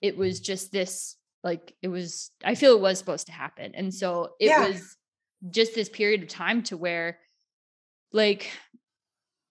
[0.01, 3.75] It was just this like it was I feel it was supposed to happen.
[3.75, 4.69] And so it yeah.
[4.69, 4.97] was
[5.51, 7.19] just this period of time to where
[8.13, 8.51] like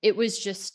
[0.02, 0.74] it was just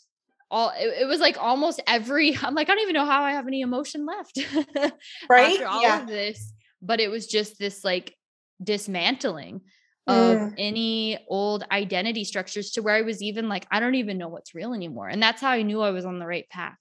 [0.49, 3.31] all it, it, was like almost every i'm like i don't even know how i
[3.31, 4.39] have any emotion left
[5.29, 6.01] right after all yeah.
[6.01, 8.15] of this but it was just this like
[8.63, 9.61] dismantling
[10.05, 10.53] of mm.
[10.57, 14.55] any old identity structures to where i was even like i don't even know what's
[14.55, 16.77] real anymore and that's how i knew i was on the right path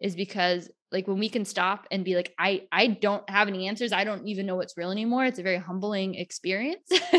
[0.00, 3.68] is because like when we can stop and be like i i don't have any
[3.68, 6.88] answers i don't even know what's real anymore it's a very humbling experience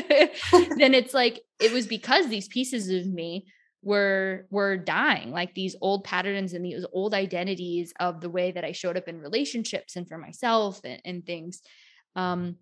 [0.78, 3.46] then it's like it was because these pieces of me
[3.84, 8.66] were were dying like these old patterns and these old identities of the way that
[8.66, 11.62] i showed up in relationships and for myself and, and things
[12.16, 12.56] um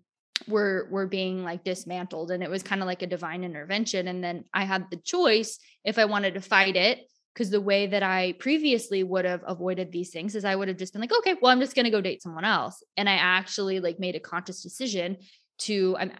[0.46, 4.22] were were being like dismantled and it was kind of like a divine intervention and
[4.22, 7.00] then i had the choice if i wanted to fight it
[7.36, 10.78] because the way that i previously would have avoided these things is i would have
[10.78, 13.14] just been like okay well i'm just going to go date someone else and i
[13.14, 15.16] actually like made a conscious decision
[15.58, 16.12] to i'm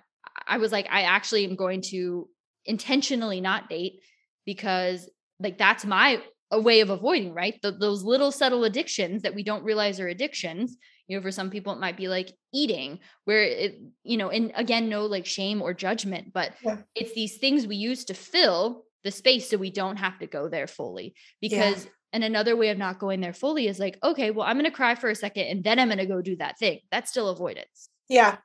[0.46, 2.28] i was like i actually am going to
[2.66, 4.00] intentionally not date
[4.44, 5.08] because
[5.40, 6.20] like that's my
[6.52, 10.08] a way of avoiding right the, those little subtle addictions that we don't realize are
[10.08, 10.76] addictions
[11.08, 14.52] you know for some people it might be like eating where it you know and
[14.54, 16.78] again no like shame or judgment but yeah.
[16.94, 20.48] it's these things we use to fill the space so we don't have to go
[20.48, 24.46] there fully because And another way of not going there fully is like, okay, well,
[24.46, 26.58] I'm going to cry for a second and then I'm going to go do that
[26.58, 26.80] thing.
[26.90, 27.90] That's still avoidance.
[28.08, 28.38] Yeah.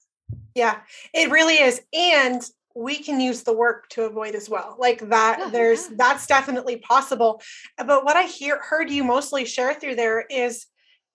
[0.55, 0.80] Yeah.
[1.14, 1.82] It really is.
[1.93, 2.41] And
[2.76, 5.95] we can use the work to avoid as well like that yeah, there's yeah.
[5.97, 7.41] that's definitely possible
[7.78, 10.68] but what i hear heard you mostly share through there is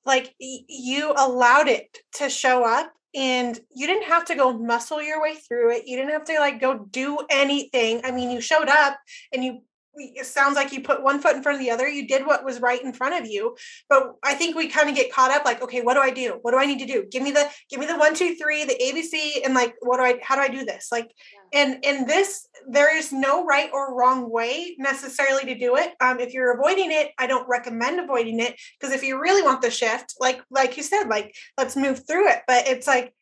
[0.04, 5.22] like you allowed it to show up and you didn't have to go muscle your
[5.22, 5.86] way through it.
[5.86, 8.02] You didn't have to like go do anything.
[8.04, 8.98] I mean you showed up
[9.32, 9.62] and you
[9.96, 11.88] it sounds like you put one foot in front of the other.
[11.88, 13.56] You did what was right in front of you.
[13.88, 16.38] But I think we kind of get caught up like, okay, what do I do?
[16.42, 17.06] What do I need to do?
[17.10, 20.02] Give me the give me the one, two, three, the ABC, and like what do
[20.02, 20.88] I how do I do this?
[20.92, 21.10] Like
[21.52, 21.60] yeah.
[21.62, 25.94] and in this, there is no right or wrong way necessarily to do it.
[26.00, 29.62] Um, if you're avoiding it, I don't recommend avoiding it because if you really want
[29.62, 32.42] the shift, like like you said, like let's move through it.
[32.46, 33.12] But it's like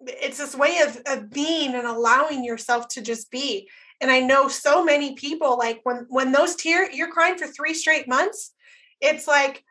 [0.00, 3.68] it's this way of, of being and allowing yourself to just be
[4.00, 7.74] and i know so many people like when when those tears you're crying for three
[7.74, 8.54] straight months
[9.00, 9.64] it's like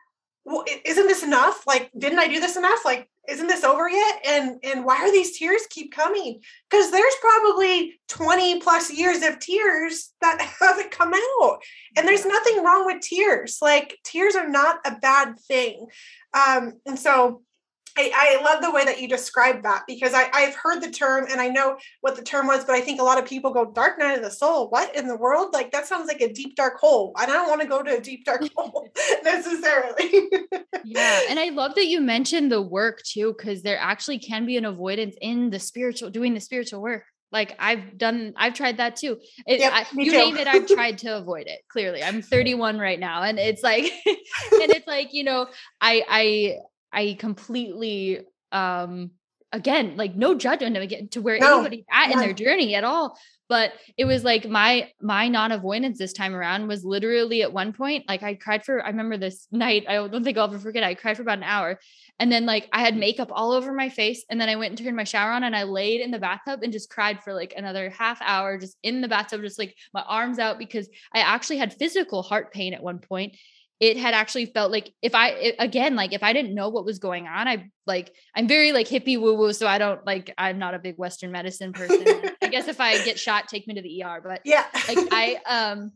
[0.48, 1.66] well, isn't this enough?
[1.66, 2.84] Like didn't i do this enough?
[2.84, 4.20] Like isn't this over yet?
[4.26, 6.40] And and why are these tears keep coming?
[6.70, 11.58] Because there's probably 20 plus years of tears that haven't come out.
[11.96, 13.58] And there's nothing wrong with tears.
[13.60, 15.86] Like tears are not a bad thing.
[16.32, 17.42] Um and so
[17.98, 21.26] I, I, love the way that you described that because I, I've heard the term
[21.28, 23.72] and I know what the term was, but I think a lot of people go
[23.72, 24.68] dark night of the soul.
[24.68, 25.52] What in the world?
[25.52, 27.12] Like that sounds like a deep dark hole.
[27.20, 28.88] And I don't want to go to a deep dark hole
[29.24, 30.28] necessarily.
[30.84, 31.22] yeah.
[31.28, 34.64] And I love that you mentioned the work too, because there actually can be an
[34.64, 37.02] avoidance in the spiritual, doing the spiritual work.
[37.32, 39.18] Like I've done, I've tried that too.
[39.46, 40.16] It, yep, I, you too.
[40.16, 41.60] name it, I've tried to avoid it.
[41.68, 45.46] Clearly, I'm 31 right now, and it's like, and it's like you know,
[45.78, 46.58] I I
[46.92, 48.20] I completely
[48.52, 49.10] um
[49.52, 53.16] again like no judgment again to where no, anybody's at in their journey at all
[53.48, 58.04] but it was like my my non-avoidance this time around was literally at one point
[58.08, 60.94] like i cried for i remember this night i don't think i'll ever forget i
[60.94, 61.78] cried for about an hour
[62.18, 64.78] and then like i had makeup all over my face and then i went and
[64.78, 67.54] turned my shower on and i laid in the bathtub and just cried for like
[67.56, 71.56] another half hour just in the bathtub just like my arms out because i actually
[71.56, 73.34] had physical heart pain at one point
[73.80, 76.84] it had actually felt like if I it, again like if I didn't know what
[76.84, 80.32] was going on, I like I'm very like hippie woo woo, so I don't like
[80.36, 82.04] I'm not a big Western medicine person.
[82.42, 84.20] I guess if I get shot, take me to the ER.
[84.22, 85.92] But yeah, like I um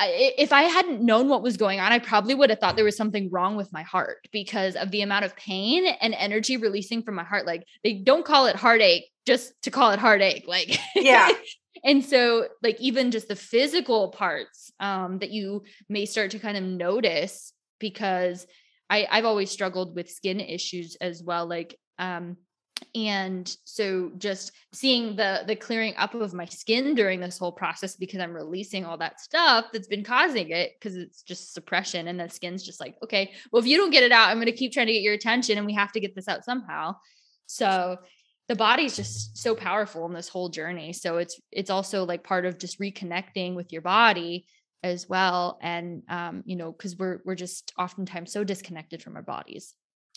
[0.00, 2.84] I, if I hadn't known what was going on, I probably would have thought there
[2.84, 7.02] was something wrong with my heart because of the amount of pain and energy releasing
[7.02, 7.46] from my heart.
[7.46, 10.44] Like they don't call it heartache just to call it heartache.
[10.46, 11.32] Like yeah,
[11.84, 16.56] and so like even just the physical parts um, that you may start to kind
[16.56, 18.46] of notice because
[18.90, 21.46] I, I've always struggled with skin issues as well.
[21.46, 22.36] Like um,
[22.94, 27.96] and so just seeing the the clearing up of my skin during this whole process
[27.96, 32.20] because i'm releasing all that stuff that's been causing it because it's just suppression and
[32.20, 34.52] the skin's just like okay well if you don't get it out i'm going to
[34.52, 36.94] keep trying to get your attention and we have to get this out somehow
[37.46, 37.96] so
[38.48, 40.92] the body's just so powerful in this whole journey.
[40.92, 44.46] So it's it's also like part of just reconnecting with your body
[44.84, 49.22] as well and um you know because we're we're just oftentimes so disconnected from our
[49.22, 49.74] bodies.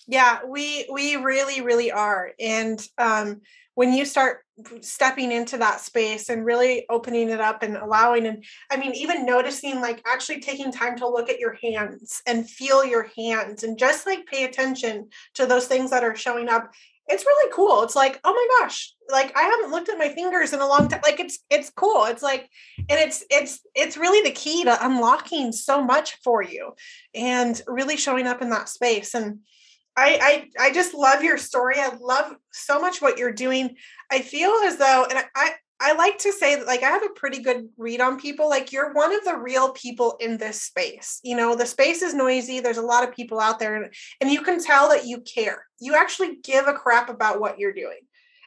[0.07, 2.31] Yeah we we really really are.
[2.39, 3.41] And um
[3.75, 4.39] when you start
[4.81, 9.25] stepping into that space and really opening it up and allowing and i mean even
[9.25, 13.79] noticing like actually taking time to look at your hands and feel your hands and
[13.79, 16.69] just like pay attention to those things that are showing up
[17.11, 17.83] it's really cool.
[17.83, 20.87] It's like, oh my gosh, like I haven't looked at my fingers in a long
[20.87, 21.01] time.
[21.03, 22.05] Like it's it's cool.
[22.05, 26.73] It's like, and it's it's it's really the key to unlocking so much for you
[27.13, 29.13] and really showing up in that space.
[29.13, 29.39] And
[29.95, 31.75] I I I just love your story.
[31.77, 33.75] I love so much what you're doing.
[34.09, 37.09] I feel as though, and I I like to say that like I have a
[37.09, 38.47] pretty good read on people.
[38.47, 41.19] Like you're one of the real people in this space.
[41.23, 42.59] You know, the space is noisy.
[42.59, 45.65] There's a lot of people out there and, and you can tell that you care.
[45.79, 47.99] You actually give a crap about what you're doing.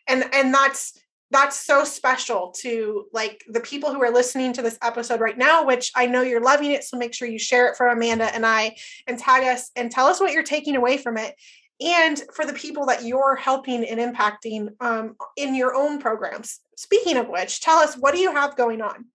[0.06, 0.96] And and that's
[1.30, 5.66] that's so special to like the people who are listening to this episode right now,
[5.66, 6.84] which I know you're loving it.
[6.84, 8.76] So make sure you share it for Amanda and I
[9.08, 11.34] and tag us and tell us what you're taking away from it
[11.80, 16.60] and for the people that you're helping and impacting um, in your own programs.
[16.76, 19.06] Speaking of which, tell us what do you have going on?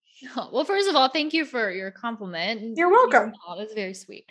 [0.52, 2.78] Well, first of all, thank you for your compliment.
[2.78, 3.34] You're welcome.
[3.48, 4.30] Oh, that's very sweet.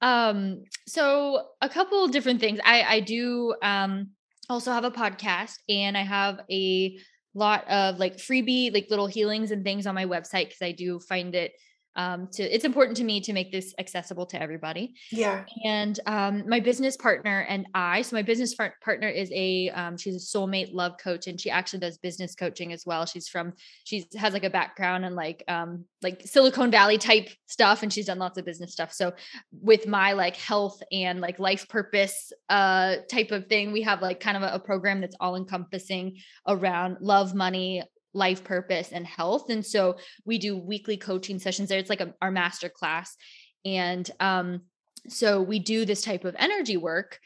[0.00, 2.60] Um, so a couple different things.
[2.64, 4.10] I I do um
[4.48, 6.98] also have a podcast and I have a
[7.34, 11.00] lot of like freebie like little healings and things on my website because I do
[11.00, 11.52] find it
[11.96, 14.94] um, to it's important to me to make this accessible to everybody.
[15.10, 15.44] Yeah.
[15.64, 20.16] And um, my business partner and I, so my business partner is a um, she's
[20.16, 23.06] a soulmate love coach, and she actually does business coaching as well.
[23.06, 23.52] She's from
[23.84, 28.06] she's has like a background in like um like Silicon Valley type stuff, and she's
[28.06, 28.92] done lots of business stuff.
[28.92, 29.12] So
[29.52, 34.20] with my like health and like life purpose uh type of thing, we have like
[34.20, 37.82] kind of a, a program that's all encompassing around love, money,
[38.14, 42.14] life purpose and health and so we do weekly coaching sessions there it's like a,
[42.22, 43.16] our master class
[43.64, 44.60] and um
[45.08, 47.18] so we do this type of energy work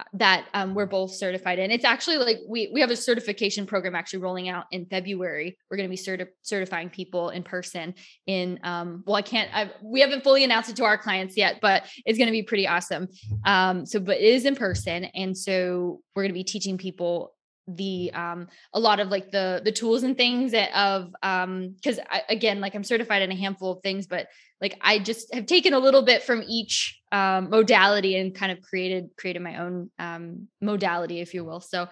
[0.00, 1.70] uh, that um, we're both certified in.
[1.70, 5.58] It's actually like we we have a certification program actually rolling out in February.
[5.70, 7.94] We're going to be certi- certifying people in person.
[8.26, 9.50] In um, well, I can't.
[9.54, 12.42] I, we haven't fully announced it to our clients yet, but it's going to be
[12.42, 13.08] pretty awesome.
[13.44, 17.34] Um, so, but it is in person, and so we're going to be teaching people
[17.68, 22.00] the um a lot of like the the tools and things that of um because
[22.28, 24.26] again like i'm certified in a handful of things but
[24.60, 28.60] like i just have taken a little bit from each um modality and kind of
[28.62, 31.60] created created my own um modality if you will.
[31.60, 31.88] So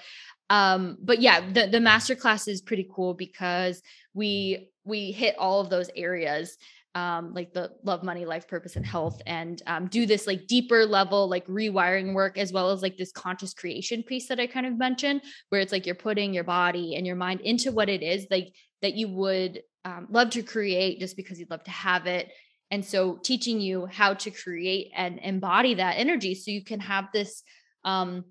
[0.50, 3.82] um but yeah the the master class is pretty cool because
[4.14, 6.56] we we hit all of those areas
[6.96, 10.86] um, like the love, money, life purpose, and health, and um, do this like deeper
[10.86, 14.64] level, like rewiring work, as well as like this conscious creation piece that I kind
[14.64, 15.20] of mentioned,
[15.50, 18.54] where it's like you're putting your body and your mind into what it is like
[18.80, 22.32] that you would um, love to create just because you'd love to have it.
[22.70, 27.08] And so teaching you how to create and embody that energy so you can have
[27.12, 27.42] this
[27.84, 28.24] um,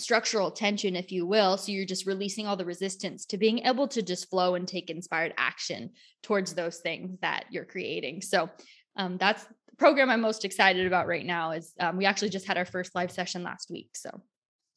[0.00, 1.56] structural tension, if you will.
[1.56, 4.90] So you're just releasing all the resistance to being able to just flow and take
[4.90, 5.90] inspired action
[6.22, 8.22] towards those things that you're creating.
[8.22, 8.50] So
[8.96, 11.52] um, that's the program I'm most excited about right now.
[11.52, 13.90] Is um, we actually just had our first live session last week.
[13.94, 14.20] So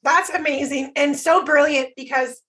[0.04, 2.42] that's amazing and so brilliant because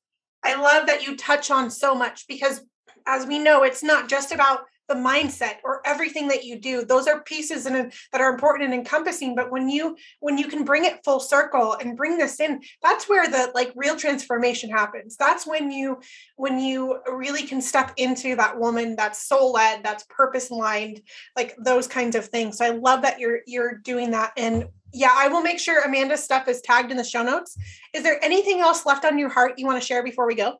[0.45, 2.62] I love that you touch on so much because
[3.07, 6.84] as we know, it's not just about the mindset or everything that you do.
[6.84, 10.64] Those are pieces in, that are important and encompassing but when you when you can
[10.64, 15.16] bring it full circle and bring this in that's where the like real transformation happens.
[15.16, 16.01] That's when you
[16.37, 21.01] when you really can step into that woman that's soul led that's purpose lined
[21.37, 22.59] like those kinds of things.
[22.59, 24.32] So i love that you're you're doing that.
[24.37, 27.57] And yeah i will make sure amanda's stuff is tagged in the show notes.
[27.93, 30.59] Is there anything else left on your heart you want to share before we go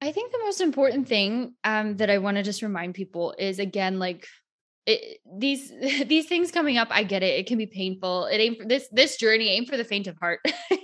[0.00, 3.58] I think the most important thing um, that I want to just remind people is
[3.58, 4.26] again, like
[4.86, 5.70] it, these
[6.06, 6.88] these things coming up.
[6.90, 8.26] I get it; it can be painful.
[8.26, 10.40] It ain't for this this journey ain't for the faint of heart.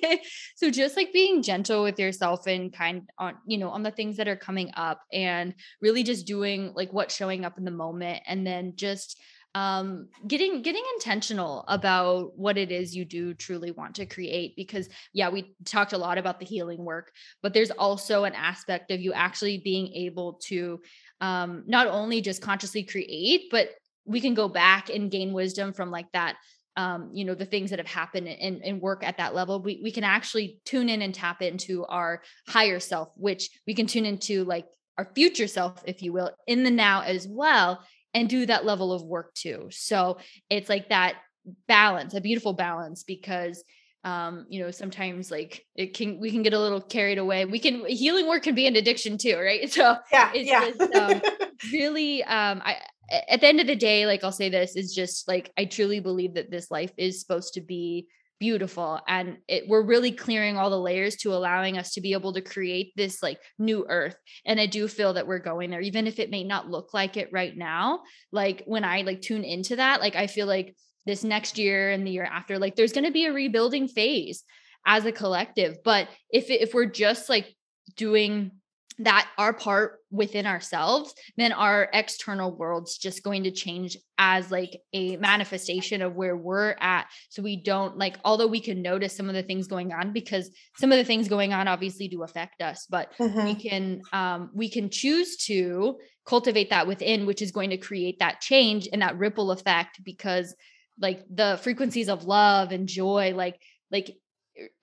[0.57, 4.17] so just like being gentle with yourself and kind on you know on the things
[4.17, 8.23] that are coming up, and really just doing like what's showing up in the moment,
[8.27, 9.21] and then just
[9.55, 14.89] um getting getting intentional about what it is you do truly want to create because
[15.13, 19.01] yeah we talked a lot about the healing work but there's also an aspect of
[19.01, 20.81] you actually being able to
[21.21, 23.69] um not only just consciously create but
[24.07, 26.37] we can go back and gain wisdom from like that
[26.77, 29.81] um, you know, the things that have happened and, and work at that level, we,
[29.83, 34.07] we can actually tune in and tap into our higher self, which we can tune
[34.07, 37.83] into like our future self, if you will, in the now as well
[38.15, 39.69] and do that level of work too.
[39.71, 40.19] So
[40.51, 41.17] it's like that
[41.67, 43.63] balance, a beautiful balance because
[44.05, 47.61] um you know sometimes like it can we can get a little carried away we
[47.61, 50.71] can healing work can be an addiction too right so yeah it's yeah.
[50.71, 51.23] Just, um,
[51.73, 52.79] really um i
[53.29, 56.01] at the end of the day like i'll say this is just like i truly
[56.01, 58.09] believe that this life is supposed to be
[58.43, 62.33] beautiful and it, we're really clearing all the layers to allowing us to be able
[62.33, 66.09] to create this like new earth and i do feel that we're going there even
[66.09, 68.01] if it may not look like it right now
[68.33, 70.75] like when i like tune into that like i feel like
[71.07, 74.43] this next year and the year after like there's going to be a rebuilding phase
[74.85, 77.55] as a collective but if if we're just like
[77.97, 78.51] doing
[79.05, 84.81] that our part within ourselves then our external world's just going to change as like
[84.93, 89.29] a manifestation of where we're at so we don't like although we can notice some
[89.29, 92.61] of the things going on because some of the things going on obviously do affect
[92.61, 93.45] us but mm-hmm.
[93.45, 95.97] we can um we can choose to
[96.27, 100.55] cultivate that within which is going to create that change and that ripple effect because
[101.01, 103.59] like the frequencies of love and joy like
[103.91, 104.17] like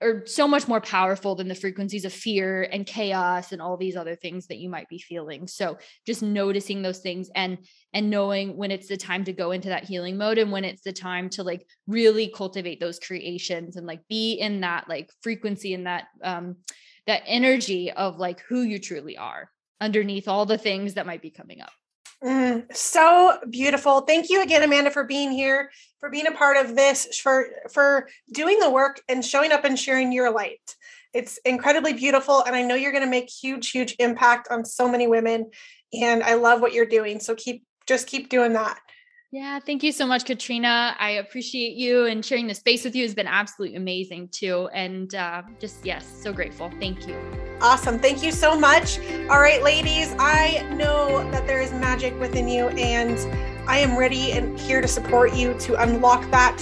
[0.02, 3.96] are so much more powerful than the frequencies of fear and chaos and all these
[3.96, 5.48] other things that you might be feeling.
[5.48, 7.60] So just noticing those things and
[7.94, 10.82] and knowing when it's the time to go into that healing mode and when it's
[10.82, 15.74] the time to like really cultivate those creations and like be in that like frequency
[15.74, 16.58] and that um
[17.06, 19.50] that energy of like who you truly are
[19.82, 21.72] underneath all the things that might be coming up
[22.24, 24.02] Mm, so beautiful.
[24.02, 28.10] Thank you again, Amanda, for being here, for being a part of this, for for
[28.34, 30.76] doing the work and showing up and sharing your light.
[31.14, 34.90] It's incredibly beautiful, and I know you're going to make huge, huge impact on so
[34.90, 35.50] many women.
[35.94, 37.20] And I love what you're doing.
[37.20, 38.80] So keep just keep doing that.
[39.32, 40.96] Yeah, thank you so much, Katrina.
[41.00, 44.70] I appreciate you and sharing the space with you has been absolutely amazing too.
[44.74, 46.72] And uh, just, yes, so grateful.
[46.80, 47.16] Thank you.
[47.62, 48.00] Awesome.
[48.00, 48.98] Thank you so much.
[49.30, 53.20] All right, ladies, I know that there is magic within you, and
[53.70, 56.58] I am ready and here to support you to unlock that.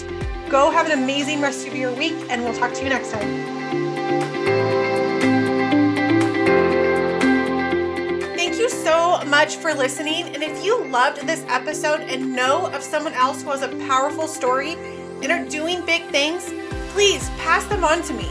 [0.49, 3.56] Go have an amazing rest of your week, and we'll talk to you next time.
[8.87, 10.33] So much for listening.
[10.33, 14.29] And if you loved this episode and know of someone else who has a powerful
[14.29, 14.75] story
[15.21, 16.45] and are doing big things,
[16.93, 18.29] please pass them on to me.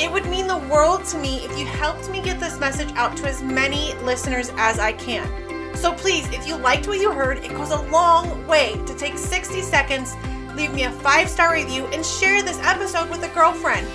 [0.00, 3.16] It would mean the world to me if you helped me get this message out
[3.16, 5.26] to as many listeners as I can.
[5.74, 9.18] So please, if you liked what you heard, it goes a long way to take
[9.18, 10.14] 60 seconds,
[10.54, 13.88] leave me a five star review, and share this episode with a girlfriend.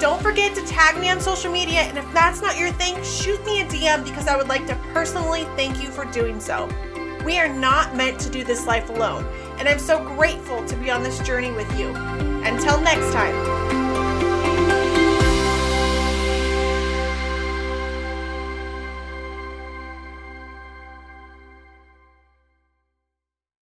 [0.00, 3.42] Don't forget to tag me on social media, and if that's not your thing, shoot
[3.46, 6.68] me a DM because I would like to personally thank you for doing so.
[7.24, 9.24] We are not meant to do this life alone,
[9.58, 11.88] and I'm so grateful to be on this journey with you.
[12.44, 13.85] Until next time.